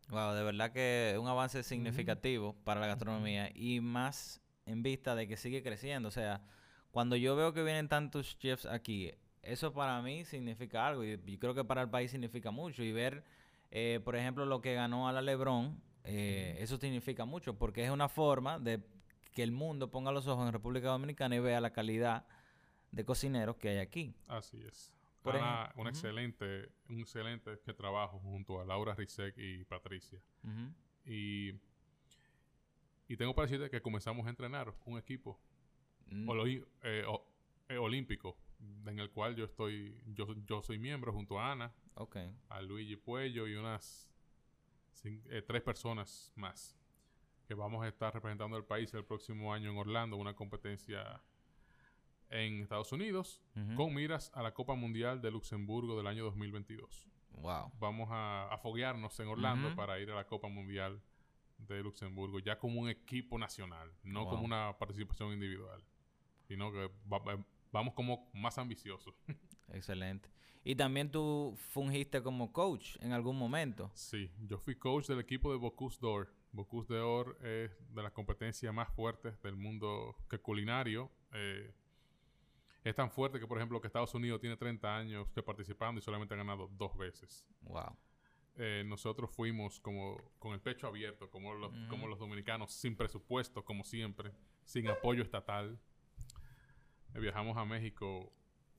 [0.09, 5.27] Wow, de verdad que un avance significativo para la gastronomía y más en vista de
[5.27, 6.09] que sigue creciendo.
[6.09, 6.43] O sea,
[6.91, 9.11] cuando yo veo que vienen tantos chefs aquí,
[9.45, 12.83] eso para mí significa algo y yo creo que para el país significa mucho.
[12.83, 13.23] Y ver,
[13.71, 17.91] eh, por ejemplo, lo que ganó a la Lebron, eh, eso significa mucho porque es
[17.91, 18.81] una forma de
[19.33, 22.25] que el mundo ponga los ojos en República Dominicana y vea la calidad
[22.91, 24.13] de cocineros que hay aquí.
[24.27, 24.91] Así es.
[25.21, 30.19] Por un excelente, un excelente que trabajo junto a Laura Rizek y Patricia.
[31.03, 31.55] Y
[33.07, 35.39] y tengo para decirte que comenzamos a entrenar un equipo
[36.07, 36.29] mm.
[36.83, 37.05] eh,
[37.69, 38.37] eh, olímpico
[38.85, 41.73] en el cual yo estoy, yo, yo soy miembro junto a Ana,
[42.49, 44.09] a Luigi Puello y unas
[45.03, 46.77] eh, tres personas más
[47.45, 51.21] que vamos a estar representando al país el próximo año en Orlando, una competencia
[52.29, 53.39] en Estados Unidos,
[53.75, 57.07] con miras a la Copa Mundial de Luxemburgo del año 2022.
[57.33, 57.71] Wow.
[57.79, 61.01] Vamos a, a foguearnos en Orlando para ir a la Copa Mundial
[61.57, 65.83] de Luxemburgo ya como un equipo nacional, no como una participación individual,
[66.47, 66.89] sino que
[67.75, 69.13] vamos como más ambiciosos.
[69.69, 70.29] Excelente.
[70.63, 73.91] Y también tú fungiste como coach en algún momento.
[73.93, 76.33] Sí, yo fui coach del equipo de Bocuse d'Or.
[76.53, 81.11] Bocuse d'Or es de las competencias más fuertes del mundo que culinario.
[81.33, 81.71] Eh,
[82.83, 86.01] es tan fuerte que, por ejemplo, que Estados Unidos tiene 30 años que participando y
[86.01, 87.45] solamente ha ganado dos veces.
[87.61, 87.95] Wow.
[88.55, 93.65] Eh, nosotros fuimos como con el pecho abierto, como los, como los dominicanos, sin presupuesto,
[93.65, 94.31] como siempre,
[94.63, 95.77] sin apoyo estatal.
[97.19, 98.31] Viajamos a México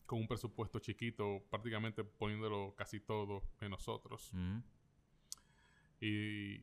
[0.05, 4.33] con un presupuesto chiquito, prácticamente poniéndolo casi todo en nosotros.
[6.01, 6.57] y,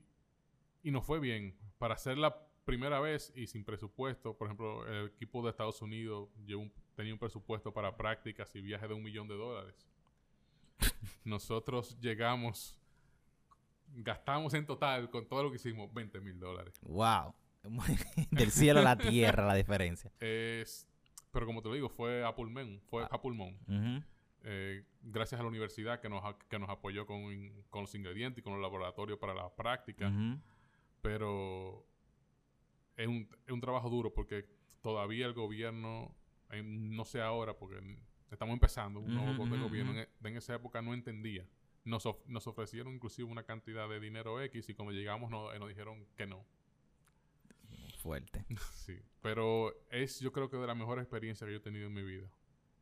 [0.84, 1.58] y nos fue bien.
[1.78, 6.30] Para hacer la primera vez y sin presupuesto, por ejemplo, el equipo de Estados Unidos
[6.96, 9.88] tenía un presupuesto para prácticas y viajes de un millón de dólares.
[11.26, 12.80] Nosotros llegamos
[13.96, 16.80] gastamos en total con todo lo que hicimos 20 mil dólares.
[16.82, 17.36] ¡Wow!
[18.32, 20.12] Del cielo a la tierra la diferencia.
[20.20, 20.88] Es,
[21.34, 22.80] pero como te lo digo, fue a pulmón.
[22.90, 23.58] Fue a pulmón.
[24.46, 27.22] Eh, gracias a la universidad que nos, que nos apoyó con,
[27.70, 30.12] con, los ingredientes y con los laboratorios para la práctica.
[31.02, 31.86] Pero
[32.96, 34.46] es un, es un, trabajo duro porque
[34.82, 36.16] todavía el gobierno,
[36.64, 37.82] no sé ahora porque
[38.32, 41.46] estamos empezando, un nuevo gobierno en, en, esa época no entendía
[41.86, 45.70] nos, nos ofrecieron inclusive una cantidad de dinero X y cuando llegamos no, eh, nos
[45.70, 46.46] dijeron que no.
[48.04, 48.46] Fuerte.
[48.74, 51.94] sí, pero es yo creo que de las mejores experiencias que yo he tenido en
[51.94, 52.30] mi vida.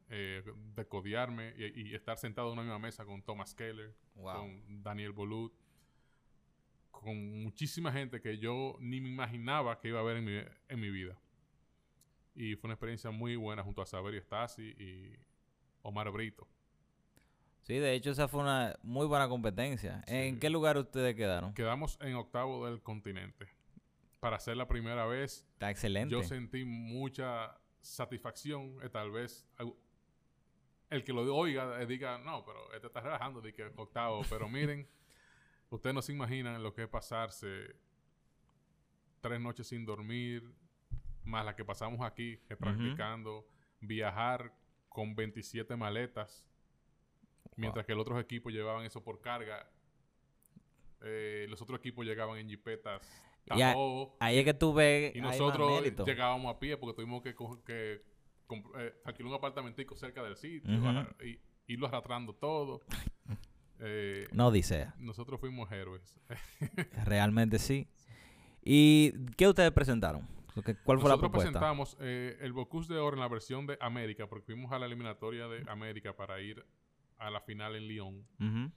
[0.10, 0.44] Eh,
[0.76, 5.54] de codearme y, estar sentado en una misma mesa con Thomas Keller, con Daniel Bolut,
[6.90, 10.80] con muchísima gente que yo ni me imaginaba que iba a ver en mi, en
[10.80, 11.18] mi vida.
[12.36, 15.16] Y fue una experiencia muy buena junto a Saberio Stasi y
[15.84, 16.46] Omar Brito.
[17.62, 20.04] Sí, de hecho esa fue una muy buena competencia.
[20.08, 21.54] ¿En qué lugar ustedes quedaron?
[21.54, 23.48] Quedamos en octavo del continente.
[24.22, 25.46] Para ser la primera vez.
[25.52, 26.14] Está excelente.
[26.14, 28.78] Yo sentí mucha satisfacción.
[28.82, 29.46] Eh, tal vez
[30.90, 34.22] el que lo oiga eh, diga, no, pero este está relajando de que octavo.
[34.30, 34.88] Pero miren,
[35.70, 37.76] ustedes no se imaginan lo que es pasarse
[39.20, 40.50] tres noches sin dormir,
[41.26, 43.46] más la que pasamos aquí, practicando,
[43.82, 44.56] viajar
[44.88, 46.48] con 27 maletas
[47.56, 49.70] Mientras que los otros equipos llevaban eso por carga.
[51.02, 53.02] Eh, los otros equipos llegaban en jipetas.
[53.49, 55.15] Ahí es que tú ves.
[55.15, 58.01] Y nosotros llegábamos a pie porque tuvimos que, que
[58.77, 60.71] eh, alquilar un apartamentico cerca del sitio
[61.23, 62.82] y irlo arrastrando todo.
[63.84, 64.91] Eh, no dice.
[64.99, 66.19] Nosotros fuimos héroes.
[67.06, 67.88] Realmente sí.
[68.63, 70.27] ¿Y qué ustedes presentaron?
[70.84, 71.17] ¿Cuál fue la propuesta?
[71.17, 74.80] Nosotros presentamos eh, el Bocuse de Oro en la versión de América, porque fuimos a
[74.80, 76.63] la eliminatoria de América para ir
[77.17, 78.71] a la final en Lyon.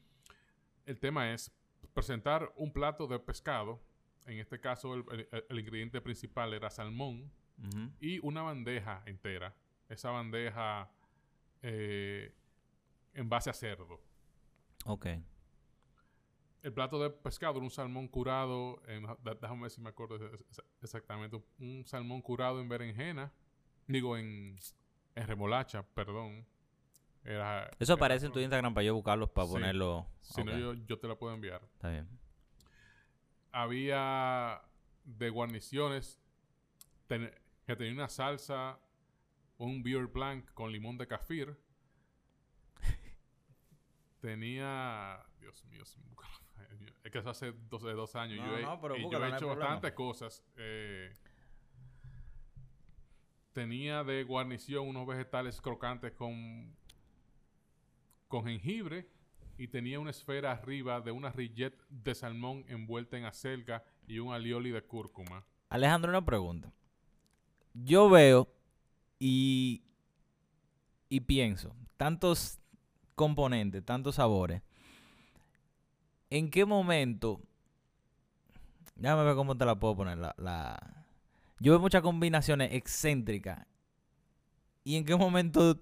[0.87, 1.53] El tema es
[1.93, 3.83] presentar un plato de pescado.
[4.27, 7.31] En este caso, el, ingrediente principal era salmón
[8.01, 9.55] y una bandeja entera.
[9.89, 10.91] Esa bandeja
[11.63, 12.35] eh,
[13.13, 14.01] en base a cerdo.
[14.87, 15.07] Ok.
[16.63, 19.07] El plato de pescado era un salmón curado, en,
[19.41, 20.19] déjame ver si me acuerdo
[20.81, 23.31] exactamente, un salmón curado en berenjena,
[23.87, 24.59] digo en,
[25.15, 26.47] en remolacha, perdón,
[27.79, 30.07] eso aparece en tu Instagram para yo buscarlos para ponerlo.
[30.21, 31.63] Si no, yo, te la puedo enviar.
[31.75, 32.07] Está bien.
[33.57, 34.61] Había
[35.05, 36.21] de guarniciones
[37.07, 38.81] que tenía una salsa,
[39.59, 41.57] un beer blanc con limón de kafir.
[44.21, 45.25] tenía.
[45.39, 45.85] Dios mío,
[47.05, 48.45] es que eso hace dos, dos años.
[48.45, 48.63] yo he,
[49.11, 50.45] yo he hecho bastantes cosas.
[50.57, 51.13] Eh,
[53.53, 56.75] tenía de guarnición unos vegetales crocantes con
[58.27, 59.07] con jengibre
[59.57, 64.33] y tenía una esfera arriba de una rillet de salmón envuelta en acelga y un
[64.33, 65.45] alioli de cúrcuma.
[65.69, 66.73] Alejandro, una pregunta.
[67.73, 68.49] Yo veo
[69.19, 69.83] y,
[71.09, 72.59] y pienso, tantos
[73.15, 74.63] componentes, tantos sabores.
[76.31, 77.41] ¿En qué momento?
[78.97, 80.19] Déjame ver cómo te la puedo poner.
[80.19, 81.07] La, la...
[81.61, 83.67] Yo veo muchas combinaciones excéntricas.
[84.83, 85.81] ¿Y en qué momento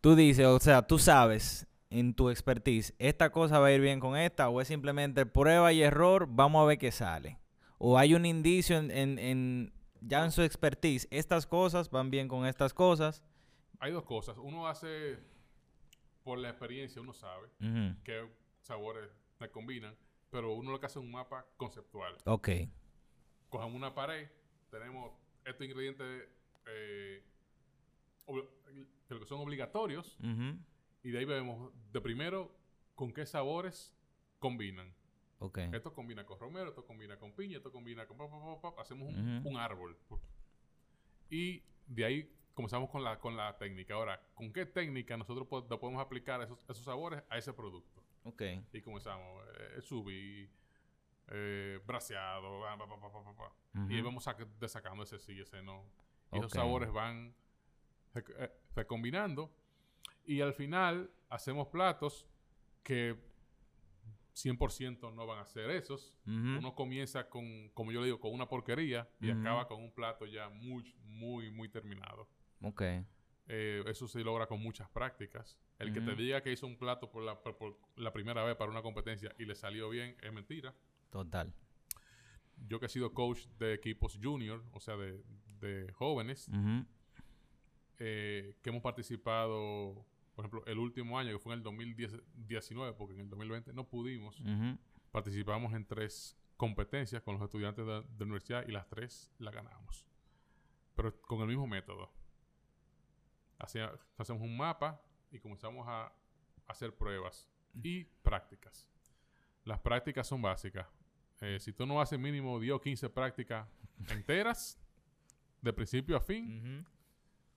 [0.00, 4.00] tú dices, o sea, tú sabes en tu expertise, esta cosa va a ir bien
[4.00, 7.38] con esta, o es simplemente prueba y error, vamos a ver qué sale?
[7.78, 12.26] O hay un indicio en, en, en ya en su expertise, estas cosas van bien
[12.26, 13.22] con estas cosas.
[13.78, 14.36] Hay dos cosas.
[14.38, 15.18] Uno hace,
[16.24, 17.48] por la experiencia, uno sabe
[18.02, 18.28] qué
[18.60, 19.94] sabores se combinan,
[20.30, 22.16] pero uno lo que hace es un mapa conceptual.
[22.24, 22.48] Ok.
[23.48, 24.28] Cogemos una pared,
[24.70, 25.12] tenemos
[25.44, 26.28] estos ingredientes
[26.66, 27.22] eh,
[29.08, 30.58] que son obligatorios, Ujú.
[31.04, 32.50] Y de ahí vemos de primero
[32.96, 33.94] con qué sabores
[34.40, 34.92] combinan.
[35.38, 35.58] Ok.
[35.72, 38.16] Esto combina con romero, esto combina con piña, esto combina con...
[38.78, 39.48] hacemos un, Ujú.
[39.50, 39.96] un árbol.
[41.30, 43.94] Y de ahí comenzamos con la, con la técnica.
[43.94, 48.02] Ahora, ¿con qué técnica nosotros po- podemos aplicar esos, esos sabores a ese producto?
[48.24, 48.42] Ok.
[48.72, 50.48] Y comenzamos, eh, subi,
[51.28, 53.52] eh, braseado, pa, pa.
[53.90, 54.26] y ahí vamos
[54.60, 55.84] desacando ese sí, ese no.
[56.32, 56.56] Y esos Ok.
[56.56, 57.34] sabores van
[58.12, 59.54] se, eh, combinando.
[60.26, 62.26] Y al final hacemos platos
[62.82, 63.16] que
[64.34, 66.16] 100% no van a ser esos.
[66.58, 70.26] Uno comienza con, como yo le digo, con una porquería y acaba con un plato
[70.26, 72.28] ya muy, muy, muy terminado.
[72.62, 72.82] Ok.
[73.46, 75.58] Eh, eso se logra con muchas prácticas.
[75.78, 78.56] El que te diga que hizo un plato por la, por- por la primera vez
[78.56, 80.74] para una competencia y le salió bien es mentira.
[81.10, 81.52] Total.
[82.66, 85.22] Yo que he sido coach de equipos junior, o sea, de,
[85.60, 86.48] de jóvenes,
[87.98, 93.14] eh, que hemos participado, por ejemplo, el último año, que fue en el 2019, porque
[93.14, 94.78] en el 2020 no pudimos, Ujú.
[95.12, 99.54] participamos en tres competencias con los estudiantes de, de la universidad y las tres las
[99.54, 100.06] ganamos.
[100.94, 102.10] Pero con el mismo método.
[103.58, 106.12] Hacía- hacemos un mapa y comenzamos a
[106.66, 107.48] hacer pruebas
[107.82, 108.88] y prácticas.
[109.64, 110.86] Las prácticas son básicas.
[111.40, 113.66] Eh, si tú no haces mínimo 10 o 15 prácticas
[114.08, 114.78] enteras,
[115.62, 116.86] de principio a fin.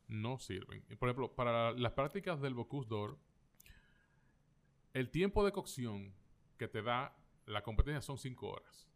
[0.08, 0.82] No sirven.
[1.00, 3.18] Por ejemplo, para las prácticas del Bocuse d'Or,
[4.94, 6.14] el tiempo de cocción
[6.58, 7.16] que te da
[7.46, 8.88] la competencia son 5 horas,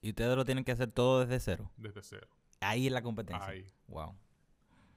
[0.00, 1.70] Y ustedes lo tienen que hacer todo desde cero.
[1.76, 2.28] desde cero.
[2.60, 3.46] Ahí es la competencia.
[3.48, 3.66] Ahí.
[3.88, 4.14] Wow.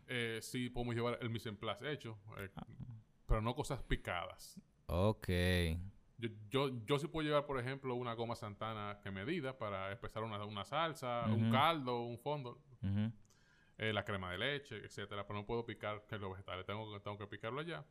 [0.07, 2.65] Eh, sí podemos llevar el mise en place hecho, eh, Ah.
[3.25, 4.59] pero no cosas picadas.
[4.87, 5.27] Ok.
[6.19, 10.23] Yo, yo, yo sí puedo llevar, por ejemplo, una goma santana que medida para empezar
[10.23, 12.61] una, una salsa, un caldo, un fondo.
[13.77, 16.99] Eh, la crema de leche, etcétera, pero no puedo picar que los vegetales, tengo, que-
[16.99, 17.83] tengo que picarlo allá.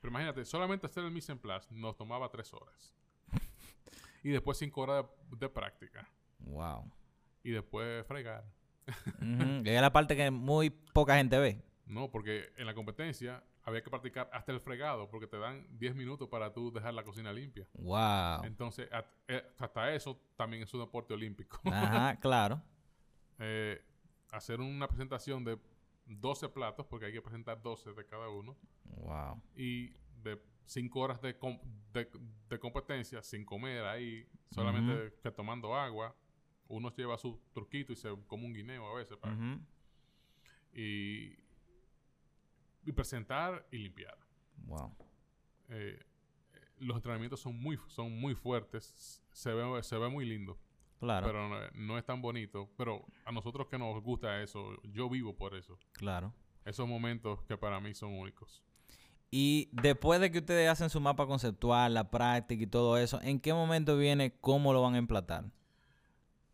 [0.00, 2.94] Pero imagínate, solamente hacer el mise en place nos tomaba tres horas.
[4.22, 6.08] Y después cinco horas de, de práctica.
[6.40, 6.90] Wow.
[7.42, 8.44] Y después fregar.
[9.64, 11.62] Es la parte que muy poca gente ve.
[11.86, 15.94] No, porque en la competencia había que practicar hasta el fregado, porque te dan 10
[15.94, 17.66] minutos para tú dejar la cocina limpia.
[17.74, 18.44] Wow.
[18.44, 18.88] Entonces,
[19.28, 21.60] eh, hasta eso también es un deporte olímpico.
[21.64, 22.60] Ajá, claro.
[23.38, 23.82] Eh,
[24.32, 25.58] hacer una presentación de
[26.06, 28.56] 12 platos, porque hay que presentar 12 de cada uno,
[28.96, 29.42] Wow.
[29.56, 29.88] y
[30.22, 31.60] de 5 horas de, com-
[31.92, 32.08] de,
[32.48, 36.14] de competencia sin comer ahí, solamente que tomando agua.
[36.68, 39.16] Uno lleva su truquito y se come un guineo a veces.
[39.18, 39.36] para-
[40.74, 41.32] y,
[42.84, 44.18] y presentar y limpiar.
[44.66, 44.94] Wow.
[45.68, 45.98] Eh,
[46.78, 50.58] los entrenamientos son muy, son muy fuertes, se ve, se ve muy lindo,
[51.00, 51.26] Claro.
[51.26, 52.68] pero no, no es tan bonito.
[52.76, 55.78] Pero a nosotros que nos gusta eso, yo vivo por eso.
[55.94, 56.32] claro.
[56.64, 58.60] Esos momentos que para mí son únicos.
[59.30, 63.38] Y después de que ustedes hacen su mapa conceptual, la práctica y todo eso, ¿en
[63.38, 65.44] qué momento viene cómo lo van a emplatar?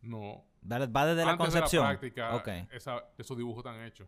[0.01, 0.43] No.
[0.69, 1.83] Va desde la concepción.
[1.87, 2.47] de la práctica, Ok.
[2.71, 4.07] esa- esos dibujos están hechos.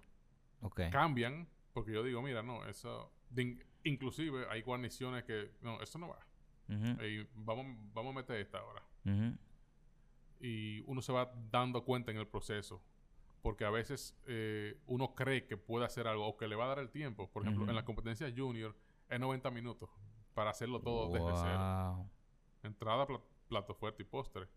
[0.62, 0.82] Ok.
[0.92, 3.12] Cambian, porque yo digo, mira, no, eso...
[3.30, 6.20] de in- inclusive hay guarniciones que, no, eso no va.
[6.68, 8.82] Y vamos, vamos a meter esta ahora.
[9.06, 9.36] ujú.
[10.40, 12.82] Y uno se va dando cuenta en el proceso.
[13.42, 16.70] Porque a veces eh, uno cree que puede hacer algo o que le va a
[16.70, 17.30] dar el tiempo.
[17.32, 18.76] Por ejemplo, en la competencia junior
[19.08, 19.90] es 90 minutos
[20.34, 22.10] para hacerlo todo desde cero.
[22.64, 24.48] Entrada, pla- plato fuerte y postre.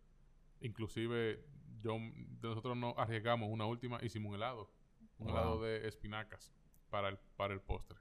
[0.61, 1.45] Inclusive
[1.83, 1.97] yo,
[2.43, 4.71] nosotros no arriesgamos una última, hicimos un helado.
[5.19, 5.37] Un Wow.
[5.37, 6.53] helado de espinacas
[6.91, 7.99] para el, para el postre.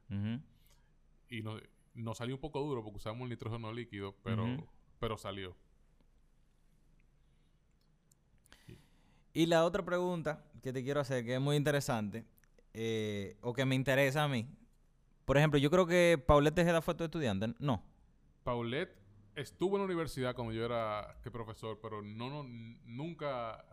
[1.29, 1.61] Y nos,
[1.95, 4.45] nos salió un poco duro porque usamos un nitrógeno líquido, pero,
[4.99, 5.55] pero salió.
[9.37, 12.25] Y la otra pregunta que te quiero hacer, que es muy interesante,
[12.73, 14.47] eh, o que me interesa a mí.
[15.25, 17.53] Por ejemplo, yo creo que Paulette Tejeda fue tu estudiante.
[17.59, 17.83] No.
[18.43, 18.97] Paulette
[19.35, 22.49] estuvo en la universidad cuando yo era que profesor, pero no, no
[22.85, 23.63] nunca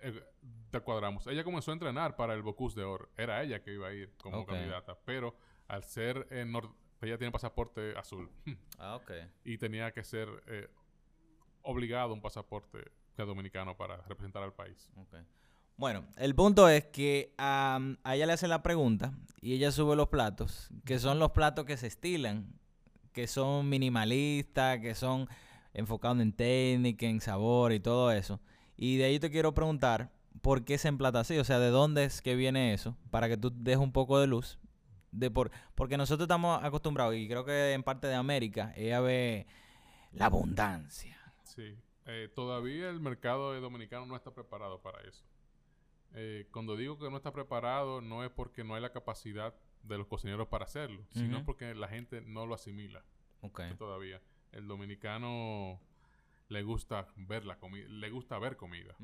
[0.00, 0.24] eh,
[0.70, 1.26] te cuadramos.
[1.26, 3.10] Ella comenzó a entrenar para el Bocuse de Oro.
[3.18, 5.36] Era ella que iba a ir como candidata, pero
[5.68, 6.50] al ser en
[7.02, 8.30] ella tiene pasaporte azul.
[8.78, 9.12] ah, ok.
[9.44, 10.70] Y tenía que ser eh,
[11.60, 12.90] obligado un pasaporte
[13.26, 14.88] dominicano para representar al país.
[14.96, 15.20] Okay.
[15.76, 20.08] Bueno, el punto es que a ella le hacen la pregunta y ella sube los
[20.08, 22.52] platos, que son los platos que se estilan,
[23.12, 25.28] que son minimalistas, que son
[25.72, 28.40] enfocados en técnica, en sabor y todo eso.
[28.76, 31.38] Y de ahí te quiero preguntar, ¿por qué se emplata así?
[31.38, 32.96] O sea, ¿de dónde es que viene eso?
[33.10, 34.58] Para que tú dejes un poco de luz.
[35.12, 39.46] De por, porque nosotros estamos acostumbrados, y creo que en parte de América, ella ve
[40.12, 41.18] la abundancia.
[41.42, 41.74] Sí,
[42.10, 45.24] eh, todavía el mercado dominicano no está preparado para eso.
[46.14, 49.96] Eh, cuando digo que no está preparado, no es porque no hay la capacidad de
[49.96, 53.04] los cocineros para hacerlo, sino porque la gente no lo asimila.
[53.78, 54.20] Todavía.
[54.50, 55.80] El dominicano
[56.48, 58.96] le gusta ver la comida, le gusta ver comida.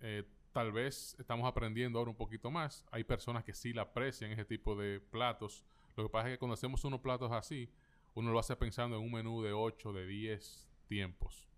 [0.00, 2.86] Eh, tal vez estamos aprendiendo ahora un poquito más.
[2.92, 5.64] Hay personas que sí la aprecian ese tipo de platos.
[5.96, 7.68] Lo que pasa es que cuando hacemos unos platos así,
[8.14, 11.49] uno lo hace pensando en un menú de 8, de 10 tiempos.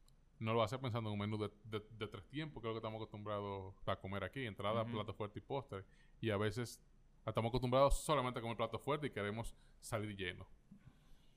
[0.43, 2.99] No lo hace pensando en un menú de, tres tiempos, que es lo que estamos
[2.99, 4.45] acostumbrados a comer aquí.
[4.45, 5.85] Entrada, plato fuerte y postre.
[6.21, 6.81] Y a veces
[7.25, 10.49] estamos acostumbrados solamente a comer plato fuerte y queremos salir lleno.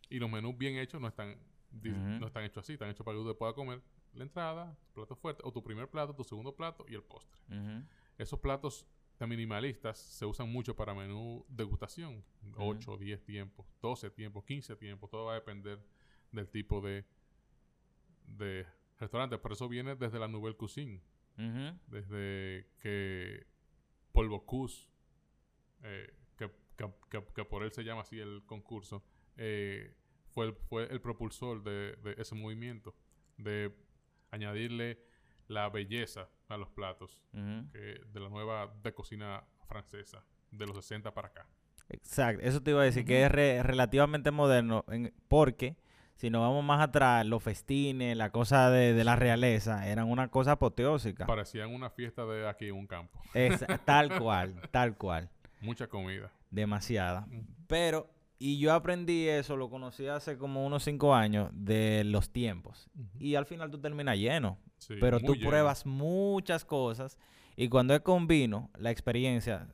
[0.09, 1.37] Y los menús bien hechos no están,
[1.71, 2.73] no están hechos así.
[2.73, 3.79] Están hechos para que usted pueda comer
[4.13, 7.37] la entrada, plato fuerte, o tu primer plato, tu segundo plato y el postre.
[8.17, 8.87] Esos platos
[9.17, 12.23] tan minimalistas se usan mucho para menú degustación.
[12.57, 15.11] 8, 10 tiempos, 12 tiempos, 15 tiempos.
[15.11, 15.79] Todo va a depender
[16.31, 17.05] del tipo de,
[18.25, 18.65] de
[18.99, 19.37] restaurante.
[19.37, 21.01] Por eso viene desde la Nouvelle Cuisine.
[21.87, 23.45] Desde que
[24.13, 24.87] Paul Bocuse,
[25.83, 29.03] eh, que, por él se llama así el concurso,
[29.35, 29.93] eh,
[30.29, 32.95] fue, el, fue el propulsor de, ese movimiento.
[33.37, 33.75] De
[34.31, 34.99] añadirle
[35.47, 41.27] la belleza a los platos de la nueva de cocina francesa de los 60 para
[41.27, 41.47] acá.
[41.89, 44.85] Exacto, eso te iba a decir, que es relativamente moderno
[45.27, 45.77] porque
[46.15, 50.53] si nos vamos más atrás, los festines, la cosa de, la realeza, eran una cosa
[50.53, 51.25] apoteósica.
[51.25, 53.19] Parecían una fiesta de aquí en un campo.
[53.33, 55.29] Es, tal cual, tal cual.
[55.59, 56.31] Mucha comida.
[56.49, 57.27] Demasiada.
[57.67, 62.89] Pero, y yo aprendí eso, lo conocí hace como unos cinco años, de los tiempos.
[63.19, 64.57] Y al final tú terminas lleno.
[65.01, 67.17] pero tú pruebas muchas cosas.
[67.57, 69.67] Y cuando es con vino, la experiencia,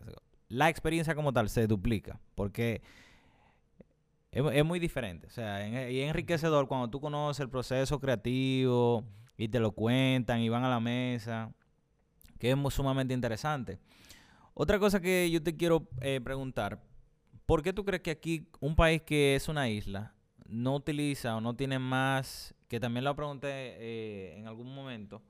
[0.48, 2.20] la experiencia como tal se duplica.
[2.34, 2.82] Porque
[4.32, 5.28] es, muy diferente.
[5.28, 9.04] O sea, y es enriquecedor cuando tú conoces el proceso creativo
[9.38, 11.52] y te lo cuentan y van a la mesa,
[12.40, 13.80] que es sumamente interesante.
[14.54, 16.82] Otra cosa que yo te quiero eh, preguntar,
[17.46, 20.14] ¿por qué tú crees que aquí un país que es una isla
[20.48, 25.22] no utiliza o no tiene más, que también lo pregunté eh, en algún momento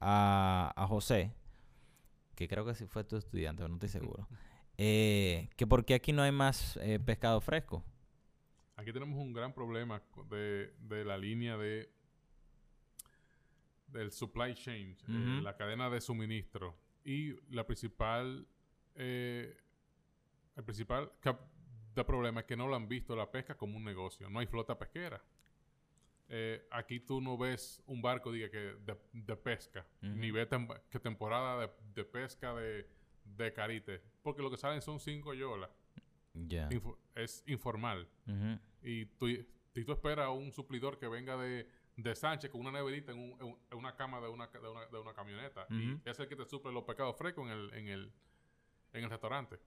[0.00, 1.32] a, a, José,
[2.34, 4.28] que creo que sí fue tu estudiante, pero no estoy seguro,
[4.78, 7.84] eh, que por qué aquí no hay más pescado fresco?
[8.78, 11.90] Aquí tenemos un gran problema de, la línea de
[13.88, 16.76] del supply chain, eh, la cadena de suministro.
[17.04, 18.46] Y la principal,
[18.94, 19.56] eh,
[20.54, 21.10] el principal
[22.06, 24.30] problema es que no lo han visto la pesca como un negocio.
[24.30, 25.20] No hay flota pesquera.
[26.28, 28.76] Eh, aquí tú no ves un barco diga, que
[29.12, 30.46] de, pesca, ni ves
[30.88, 32.86] que temporada de, pesca de,
[33.24, 35.70] de, carite, porque lo que salen son cinco yolas.
[37.14, 38.08] Es informal.
[38.82, 43.12] Y tú, y tú esperas un suplidor que venga de, de Sánchez con una neverita
[43.12, 43.36] en,
[43.72, 45.66] una cama de una, de una, camioneta.
[45.70, 48.12] Y es el que te suple los pecados frescos en el, en el,
[48.92, 49.58] en el restaurante.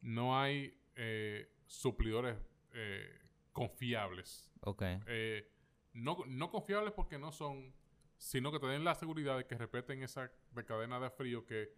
[0.00, 2.38] No hay eh, suplidores
[2.72, 3.20] eh,
[3.52, 4.50] confiables.
[4.60, 4.82] Ok.
[5.06, 5.50] Eh,
[5.92, 7.74] no, no confiables porque no son,
[8.16, 10.32] sino que te den la seguridad de que respeten esa
[10.66, 11.74] cadena de frío que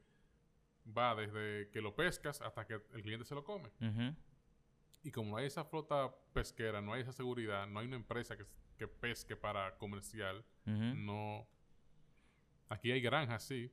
[0.86, 3.70] va desde que lo pescas hasta que el cliente se lo come.
[5.02, 8.36] Y como no hay esa flota pesquera, no hay esa seguridad, no hay una empresa
[8.36, 8.44] que,
[8.76, 11.46] que pesque para comercial, no...
[12.70, 13.70] Aquí hay granjas, sí,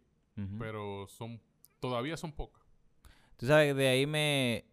[0.59, 1.41] pero son
[1.79, 2.61] todavía son pocas.
[3.37, 4.65] Tú sabes, de ahí me,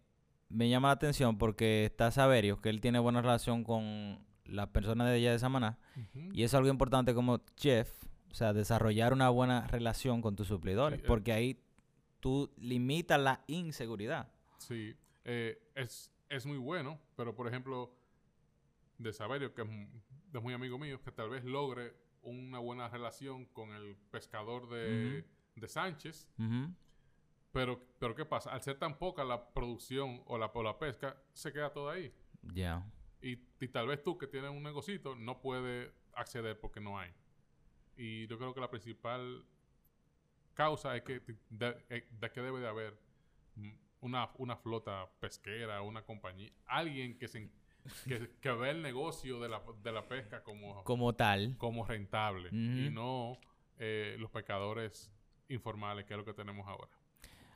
[0.49, 5.07] me llama la atención porque está Saberio, que él tiene buena relación con las personas
[5.07, 5.79] de allá de Samaná.
[6.33, 7.89] Y es algo importante como chef,
[8.31, 11.03] o sea, desarrollar una buena relación con tus suplidores, eh.
[11.05, 11.59] porque ahí
[12.19, 14.31] tú limitas la inseguridad.
[14.57, 14.95] Sí,
[15.25, 17.93] eh, es, es muy bueno, pero por ejemplo,
[18.97, 23.71] de Saberio, que es, muy amigo mío, que tal vez logre una buena relación con
[23.71, 25.25] el pescador de,
[25.65, 26.29] Sánchez.
[27.51, 28.51] pero, pero ¿qué pasa?
[28.51, 32.13] Al ser tan poca la producción o la, la pesca, se queda todo ahí.
[32.53, 32.85] Ya.
[33.21, 33.35] Y,
[33.67, 37.11] tal vez tú que tienes un negocito no puedes acceder porque no hay.
[37.97, 39.45] Y yo creo que la principal
[40.59, 42.99] causa es que, de, eh, que debe de haber
[44.01, 47.49] una, una, flota pesquera, una compañía, alguien que se
[48.41, 52.89] que, ve el negocio de la, de la, pesca como, como tal, como rentable y
[52.91, 53.37] no
[53.77, 55.09] eh, los pescadores
[55.47, 56.89] informales, que es lo que tenemos ahora.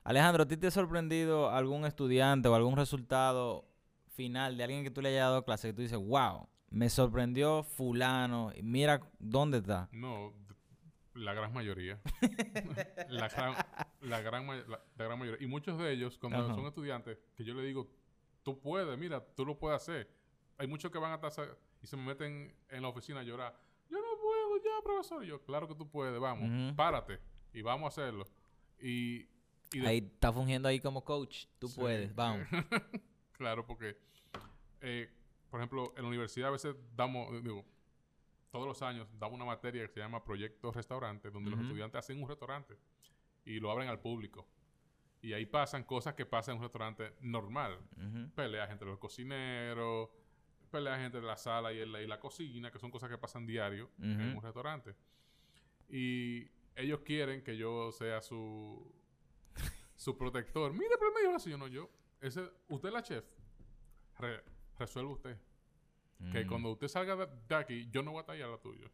[0.02, 3.68] Alejandro, ¿a ti te ha sorprendido algún estudiante o algún resultado
[4.08, 7.64] final de alguien que tú le hayas dado clase que tú dices, wow, me sorprendió
[7.64, 9.90] fulano, mira dónde está?
[9.92, 10.32] No,
[11.14, 12.00] la gran mayoría.
[13.08, 13.54] la, gran,
[14.00, 15.36] la, gran, mayoría.
[15.40, 17.88] Y muchos de ellos, cuando son estudiantes, que yo le digo,
[18.42, 20.08] tú puedes, mira, tú lo puedes hacer.
[20.58, 23.58] Hay muchos que van a estar y se me meten en la oficina a llorar.
[23.90, 25.24] Yo no puedo ya, profesor.
[25.24, 27.18] Y yo, claro que tú puedes, vamos, párate
[27.52, 28.24] y vamos a hacerlo.
[28.80, 29.26] Y,
[29.84, 31.46] ahí está fungiendo ahí como coach.
[31.58, 32.46] Tú puedes, vamos.
[33.32, 33.96] claro, porque,
[34.80, 35.10] eh,
[35.50, 37.64] por ejemplo, en la universidad a veces damos, digo,
[38.54, 42.22] todos los años damos una materia que se llama Proyecto Restaurante, donde los estudiantes hacen
[42.22, 42.78] un restaurante
[43.44, 44.46] y lo abren al público.
[45.20, 47.80] Y ahí pasan cosas que pasan en un restaurante normal.
[48.36, 50.08] Peleas entre los cocineros,
[50.70, 54.40] peleas entre la sala y, la cocina, que son cosas que pasan diario en un
[54.40, 54.94] restaurante.
[55.88, 58.88] Y ellos quieren que yo sea su,
[59.96, 60.72] su protector.
[60.72, 61.90] Mire, pero me dijo así, yo no, yo.
[62.20, 63.24] Ese, usted es la chef.
[64.78, 65.36] resuelve usted.
[66.32, 68.90] Que cuando usted salga de, aquí, yo no voy a tallar la tuya.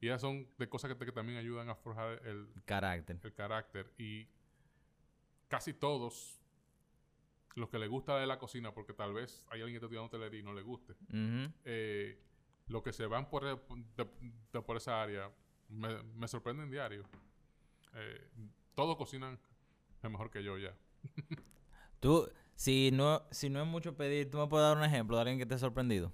[0.00, 3.18] Y esas son de cosas que, que también ayudan a forjar el carácter.
[3.22, 3.92] El carácter.
[3.98, 4.28] Y
[5.48, 6.40] casi todos
[7.54, 10.06] los que les gusta de la cocina, porque tal vez hay alguien que está estudiando
[10.06, 10.94] hotelería y no le guste,
[11.64, 12.22] eh,
[12.68, 13.60] los que se van por,
[14.64, 15.30] por esa área
[15.68, 17.04] me, me sorprenden diario.
[17.94, 18.28] Eh,
[18.74, 19.38] todos cocinan
[20.08, 20.74] mejor que yo ya.
[22.00, 25.22] tú, si no, si no es mucho pedir, ¿tú me puedes dar un ejemplo de
[25.22, 26.12] alguien que te ha sorprendido?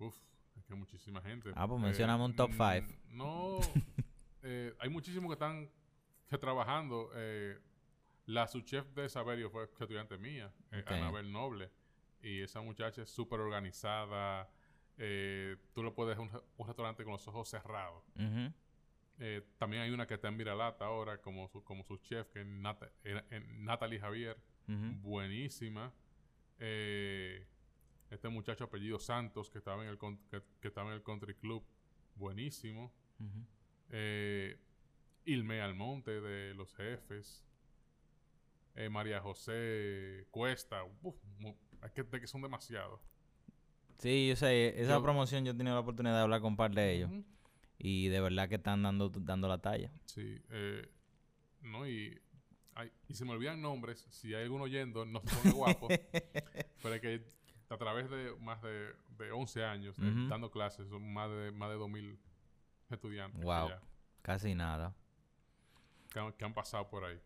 [0.00, 0.16] Uf,
[0.56, 1.52] es que muchísima gente.
[1.54, 2.92] Ah, pues mencioname un top 5.
[3.10, 3.60] No,
[4.42, 5.70] eh, hay muchísimos que están
[6.40, 7.12] trabajando.
[7.14, 7.56] Eh,
[8.26, 11.70] la subchef de Saberio fue estudiante mía, eh, Anabel Noble.
[12.20, 14.50] Y esa muchacha es súper organizada.
[14.96, 18.02] Eh, tú lo puedes un, un restaurante con los ojos cerrados.
[19.20, 22.40] Eh, también hay una que está en Miralata ahora como su, como su chef, que
[22.40, 24.36] es Natalie Javier.
[25.02, 25.92] Buenísima.
[26.58, 31.64] este muchacho apellido Santos, que estaba en el, que, estaba en el Country Club.
[32.14, 32.92] Buenísimo.
[35.24, 37.48] Ilme Almonte de Los Jefes.
[38.78, 40.84] Eh, María José Cuesta.
[41.02, 41.16] Uf,
[41.84, 43.00] es que, que son demasiados.
[43.98, 46.70] Sí, yo sé, esa promoción yo he tenido la oportunidad de hablar con un par
[46.70, 47.10] de ellos.
[47.76, 49.90] Y de verdad que están dando, dando la talla.
[50.04, 50.88] Sí, eh,
[51.62, 52.20] no, y,
[53.08, 55.88] y se me olvidan nombres, si hay alguno oyendo, no se pone guapo,
[56.82, 57.24] pero es que
[57.70, 59.96] a través de más de, de 11 años
[60.28, 62.18] dando clases, son más de, más de 2.000
[62.90, 63.42] estudiantes.
[63.42, 63.70] Wow,
[64.22, 64.94] casi nada.
[66.36, 67.20] que han pasado por ahí.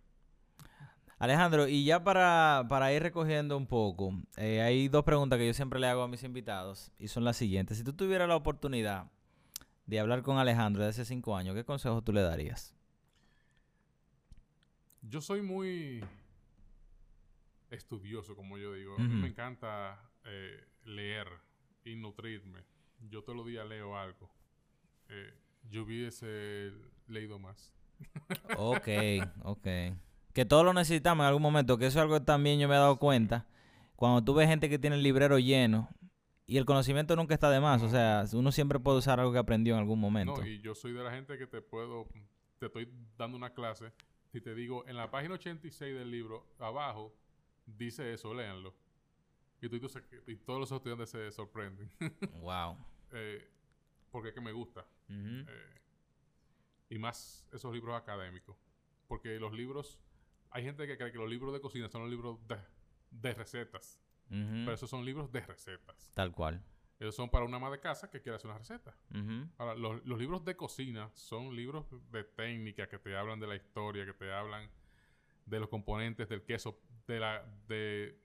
[1.19, 5.55] Alejandro, y ya para, para ir recogiendo un poco, eh, hay dos preguntas que yo
[5.55, 7.79] siempre le hago a mis invitados y son las siguientes.
[7.79, 9.07] Si tú tuvieras la oportunidad
[9.87, 12.75] de hablar con Alejandro de hace cinco años, ¿qué consejo tú le darías?
[15.13, 16.03] Yo soy muy
[17.69, 18.95] estudioso, como yo digo.
[18.99, 21.29] A mí me encanta eh, leer
[21.85, 22.65] y nutrirme.
[23.11, 24.31] Yo todos los días leo algo.
[25.11, 25.35] Eh,
[25.69, 26.73] yo hubiese
[27.09, 27.75] leído más.
[28.57, 28.89] ok,
[29.45, 29.67] ok
[30.33, 32.75] que todos lo necesitamos en algún momento, que eso es algo que también yo me
[32.75, 33.47] he dado cuenta.
[33.97, 35.91] Cuando tú ves gente que tiene el librero lleno
[36.47, 39.39] y el conocimiento nunca está de más, o sea, uno siempre puede usar algo que
[39.39, 40.39] aprendió en algún momento.
[40.39, 42.09] No, y yo soy de la gente que te puedo,
[42.59, 42.89] te estoy
[43.19, 43.93] dando una clase
[44.33, 47.15] y te digo, en la página 86 del libro, abajo,
[47.67, 48.75] dice eso, léanlo.
[49.61, 49.77] Y, tú,
[50.27, 51.91] y todos los estudiantes se sorprenden.
[52.41, 52.77] wow.
[53.13, 53.49] Eh,
[54.11, 54.85] porque es que me gusta.
[55.09, 55.81] Eh,
[56.91, 58.57] y más esos libros académicos.
[59.07, 60.01] Porque los libros
[60.53, 62.39] hay gente que cree que los libros de cocina son los libros
[63.11, 63.99] de, recetas.
[64.29, 66.11] Pero esos son libros de recetas.
[66.15, 66.63] Tal cual.
[67.03, 68.95] Esos son para una ama de casa que quiere hacer una receta.
[69.59, 74.07] Ahora, los, libros de cocina son libros de técnica que te hablan de la historia,
[74.07, 74.71] que te hablan
[75.45, 78.17] de los componentes del queso, de la, de,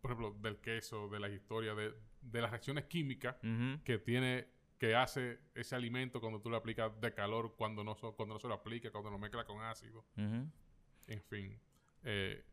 [0.00, 1.92] por ejemplo, del queso, de la historia, de,
[2.40, 3.34] las reacciones químicas
[3.82, 4.46] que tiene,
[4.78, 8.46] que hace ese alimento cuando tú lo aplicas de calor, cuando no, cuando no se
[8.46, 10.04] lo aplica, cuando lo mezcla con ácido.
[10.16, 11.58] En fin.
[12.04, 12.44] Eh,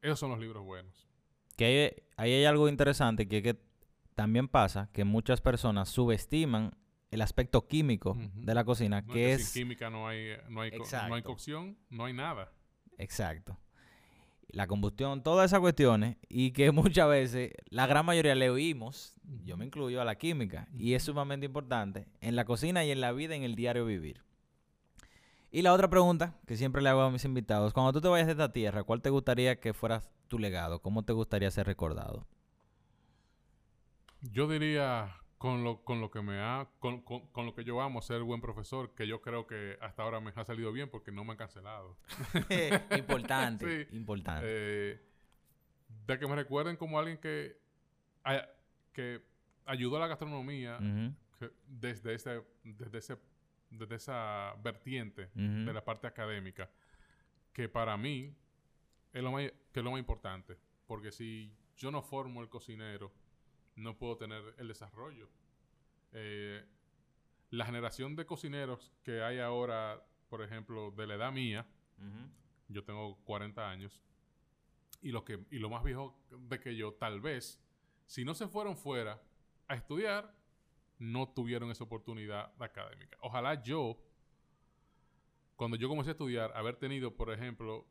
[0.00, 1.08] esos son los libros buenos.
[1.56, 3.71] Que ahí hay algo interesante que, que
[4.14, 6.76] también pasa que muchas personas subestiman
[7.10, 9.48] el aspecto químico de la cocina, que, es...
[9.48, 10.70] Sin química no hay, no, hay
[11.08, 12.50] no hay cocción, no hay nada.
[12.98, 13.58] Exacto.
[14.48, 19.56] la combustión, todas esas cuestiones, y que muchas veces, la gran mayoría le oímos, yo
[19.56, 23.12] me incluyo a la química, y es sumamente importante en la cocina y en la
[23.12, 24.22] vida, en el diario vivir.
[25.50, 28.26] Y la otra pregunta que siempre le hago a mis invitados, cuando tú te vayas
[28.26, 30.80] de esta tierra, ¿cuál te gustaría que fuera tu legado?
[30.80, 32.26] ¿Cómo te gustaría ser recordado?
[34.30, 38.00] Yo diría con lo, con lo que me ha, con, con, lo que yo amo,
[38.00, 41.24] ser buen profesor, que yo creo que hasta ahora me ha salido bien porque no
[41.24, 41.98] me han cancelado.
[42.96, 44.46] importante, importante.
[44.46, 45.00] Eh,
[46.06, 47.58] de que me recuerden como alguien que,
[48.92, 49.20] que
[49.66, 50.78] ayudó a la gastronomía
[51.66, 53.18] desde ese, desde ese,
[53.68, 56.70] desde esa vertiente de la parte académica,
[57.52, 58.32] que para mí
[59.12, 59.42] es lo más,
[59.72, 60.56] que es lo más importante,
[60.86, 63.12] porque si yo no formo el cocinero
[63.76, 65.28] no puedo tener el desarrollo.
[66.12, 66.64] Eh,
[67.50, 71.66] la generación de cocineros que hay ahora, por ejemplo, de la edad mía,
[72.68, 74.02] yo tengo 40 años,
[75.02, 77.60] y lo, que, y lo más viejo de que yo, tal vez,
[78.06, 79.20] si no se fueron fuera
[79.68, 80.34] a estudiar,
[80.98, 83.18] no tuvieron esa oportunidad académica.
[83.20, 83.98] Ojalá yo,
[85.56, 87.86] cuando yo comencé a estudiar, haber tenido, por ejemplo,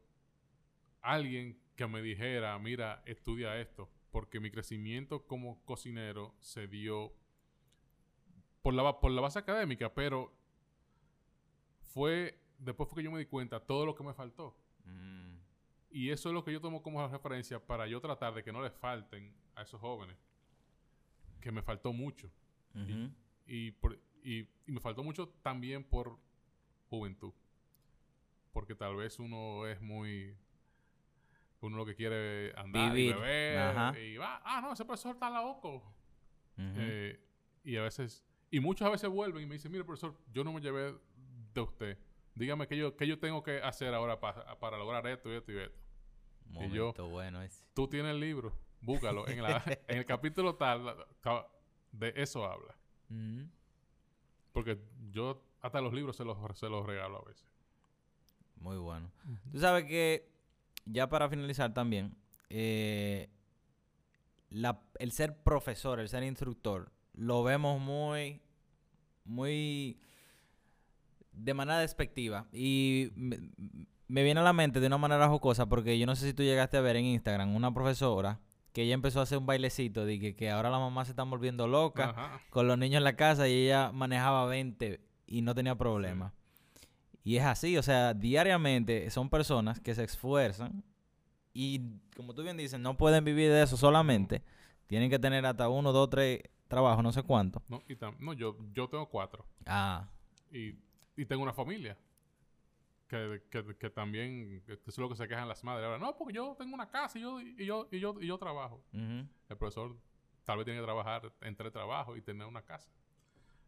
[1.01, 7.13] alguien que me dijera, mira, estudia esto, porque mi crecimiento como cocinero se dio
[8.61, 10.31] por la, por la base académica, pero
[11.79, 14.55] fue, después fue que yo me di cuenta todo lo que me faltó.
[14.85, 15.37] Mm.
[15.91, 18.61] Y eso es lo que yo tomo como referencia para yo tratar de que no
[18.61, 20.17] le falten a esos jóvenes.
[21.39, 22.31] Que me faltó mucho.
[23.47, 23.73] y,
[24.23, 26.17] y, me faltó mucho también por
[26.89, 27.33] juventud.
[28.53, 30.35] Porque tal vez uno es muy
[31.61, 35.83] uno lo que quiere andar y beber y va, ah, no, ese profesor está loco.
[36.57, 37.19] Eh,
[37.63, 40.61] y a veces, y muchas veces vuelven y me dicen, mire profesor, yo no me
[40.61, 40.95] llevé
[41.53, 41.97] de usted.
[42.35, 45.57] Dígame qué yo, qué yo tengo que hacer ahora para lograr esto y esto y
[45.57, 45.79] esto.
[46.61, 47.63] y yo, bueno ese.
[47.73, 49.27] tú tienes el libro, búscalo.
[49.27, 49.39] en,
[49.87, 50.95] en el capítulo tal,
[51.91, 52.75] de eso habla.
[54.51, 54.79] Porque
[55.11, 57.47] yo hasta los libros se los, se los regalo a veces.
[58.55, 59.11] Muy bueno.
[59.51, 60.30] Tú sabes que
[60.85, 62.15] ya para finalizar también,
[62.49, 63.29] eh,
[64.99, 68.41] el ser profesor, el ser instructor, lo vemos muy,
[69.23, 69.99] muy
[71.31, 72.47] de manera despectiva.
[72.51, 76.33] Y me, viene a la mente de una manera jocosa, porque yo no sé si
[76.33, 78.39] tú llegaste a ver en Instagram una profesora
[78.73, 81.23] que ella empezó a hacer un bailecito de que, que ahora la mamá se está
[81.23, 85.75] volviendo loca con los niños en la casa y ella manejaba 20 y no tenía
[85.75, 86.33] problema.
[87.23, 90.83] Y es así, o sea, diariamente son personas que se esfuerzan
[91.53, 94.43] y, como tú bien dices, no pueden vivir de eso solamente.
[94.87, 97.61] Tienen que tener hasta uno, dos, tres trabajos, no sé cuánto.
[97.67, 99.45] No, y no yo, yo tengo cuatro.
[99.65, 100.07] Ah.
[100.51, 100.75] Y,
[101.15, 101.97] y tengo una familia.
[103.07, 105.85] Que, que, que, también, que eso es lo que se quejan las madres.
[105.85, 108.37] Ahora, no, porque yo tengo una casa y yo, y yo, y yo, y yo
[108.37, 108.81] trabajo.
[108.93, 109.97] El profesor
[110.45, 112.89] tal vez tiene que trabajar entre trabajo y tener una casa.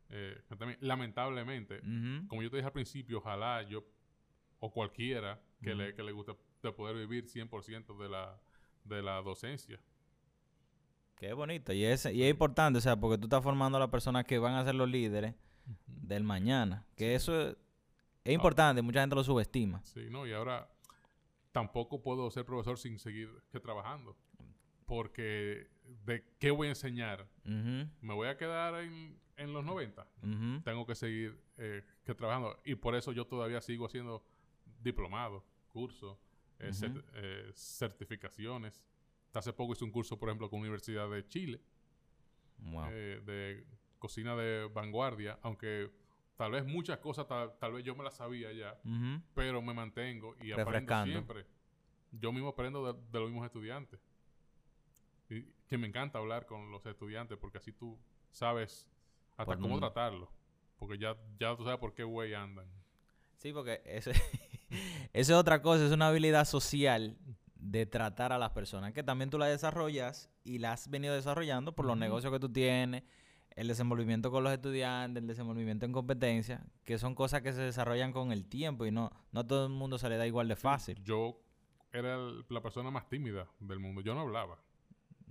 [0.10, 0.41] Eh,
[0.82, 1.80] lamentablemente,
[2.28, 3.84] como yo te dije al principio, ojalá yo
[4.60, 8.39] o cualquiera que, le, que le guste de poder vivir 100% de la,
[8.84, 9.80] de la docencia.
[11.16, 11.74] Qué bonito.
[11.74, 14.39] Y es, y es importante, o sea, porque tú estás formando a las personas que
[14.39, 15.36] van a ser los líderes
[15.86, 16.86] del mañana.
[16.95, 17.58] Que eso es,
[18.26, 18.32] ah.
[18.32, 19.82] importante, mucha gente lo subestima.
[19.84, 20.70] Sí, no, y ahora
[21.51, 24.16] tampoco puedo ser profesor sin seguir que trabajando
[24.86, 25.68] porque
[26.06, 27.28] de qué voy a enseñar.
[27.43, 30.07] Me voy a quedar en, en los 90.
[30.63, 32.59] Tengo que seguir eh, que trabajando.
[32.65, 34.23] Y por eso yo todavía sigo haciendo
[34.81, 36.17] diplomados, cursos,
[36.59, 36.71] eh,
[37.15, 38.84] eh, certificaciones.
[39.34, 41.61] Hace poco hice un curso, por ejemplo, con la Universidad de Chile.
[43.25, 43.65] de
[43.99, 45.89] cocina de vanguardia, aunque
[46.36, 48.77] tal vez muchas cosas tal, vez yo me las sabía ya,
[49.34, 51.45] pero me mantengo y aprendo siempre.
[52.11, 53.99] Yo mismo aprendo de, de los mismos estudiantes
[55.73, 57.97] que me encanta hablar con los estudiantes porque así tú
[58.31, 58.88] sabes
[59.38, 60.29] hasta cómo tratarlo.
[60.77, 62.67] Porque ya, ya tú sabes por qué güey andan.
[63.38, 64.11] Sí, porque eso,
[65.13, 67.17] es otra cosa, es una habilidad social
[67.55, 71.73] de tratar a las personas, que también tú la desarrollas y la has venido desarrollando
[71.73, 73.03] por los negocios que tú tienes,
[73.55, 78.11] el desenvolvimiento con los estudiantes, el desenvolvimiento en competencia, que son cosas que se desarrollan
[78.11, 80.55] con el tiempo y no, no a todo el mundo se le da igual de
[80.55, 81.01] fácil.
[81.03, 81.39] Yo
[81.91, 82.17] era
[82.49, 84.59] la persona más tímida del mundo, yo no hablaba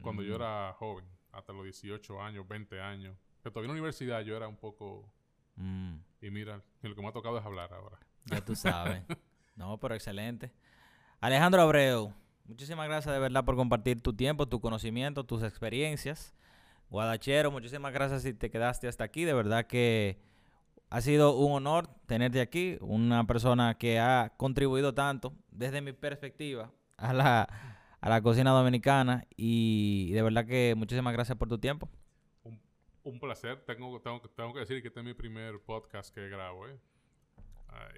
[0.03, 3.16] cuando yo era joven, hasta los 18 años, 20 años.
[3.43, 5.11] Pero todavía en la universidad yo era un poco...
[5.57, 5.97] Mm.
[6.20, 7.99] Y mira, lo que me ha tocado es hablar ahora.
[8.26, 9.03] Ya tú sabes.
[9.57, 10.53] no, pero excelente.
[11.20, 12.12] Alejandro Abreu,
[12.45, 16.34] muchísimas gracias de verdad por compartir tu tiempo, tu conocimiento, tus experiencias.
[16.88, 19.24] Guadachero, muchísimas gracias si te quedaste hasta aquí.
[19.24, 20.20] De verdad que
[20.90, 22.76] ha sido un honor tenerte aquí.
[22.80, 27.49] Una persona que ha contribuido tanto desde mi perspectiva a la,
[28.01, 31.88] a la cocina dominicana y de verdad que muchísimas gracias por tu tiempo.
[33.05, 33.64] Un, placer.
[33.64, 36.68] Tengo, tengo, tengo, que decir que este es mi primer podcast que grabo.
[36.68, 36.78] ¿eh?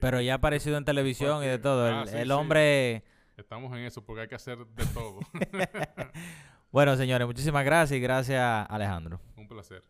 [0.01, 2.05] Pero ya ha aparecido en televisión y de todo.
[2.05, 3.05] el, ah, hombre...
[3.37, 5.19] Estamos en eso porque hay que hacer de todo.
[6.71, 9.21] bueno, señores, muchísimas gracias y gracias, Alejandro.
[9.37, 9.83] Un placer.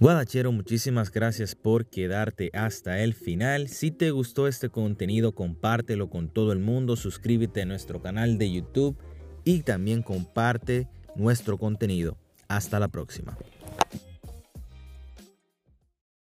[0.00, 3.68] Guadachero, muchísimas gracias por quedarte hasta el final.
[3.68, 8.50] Si te gustó este contenido, compártelo con todo el mundo, suscríbete a nuestro canal de
[8.50, 8.98] YouTube
[9.44, 12.18] y también comparte nuestro contenido.
[12.48, 13.38] Hasta la próxima.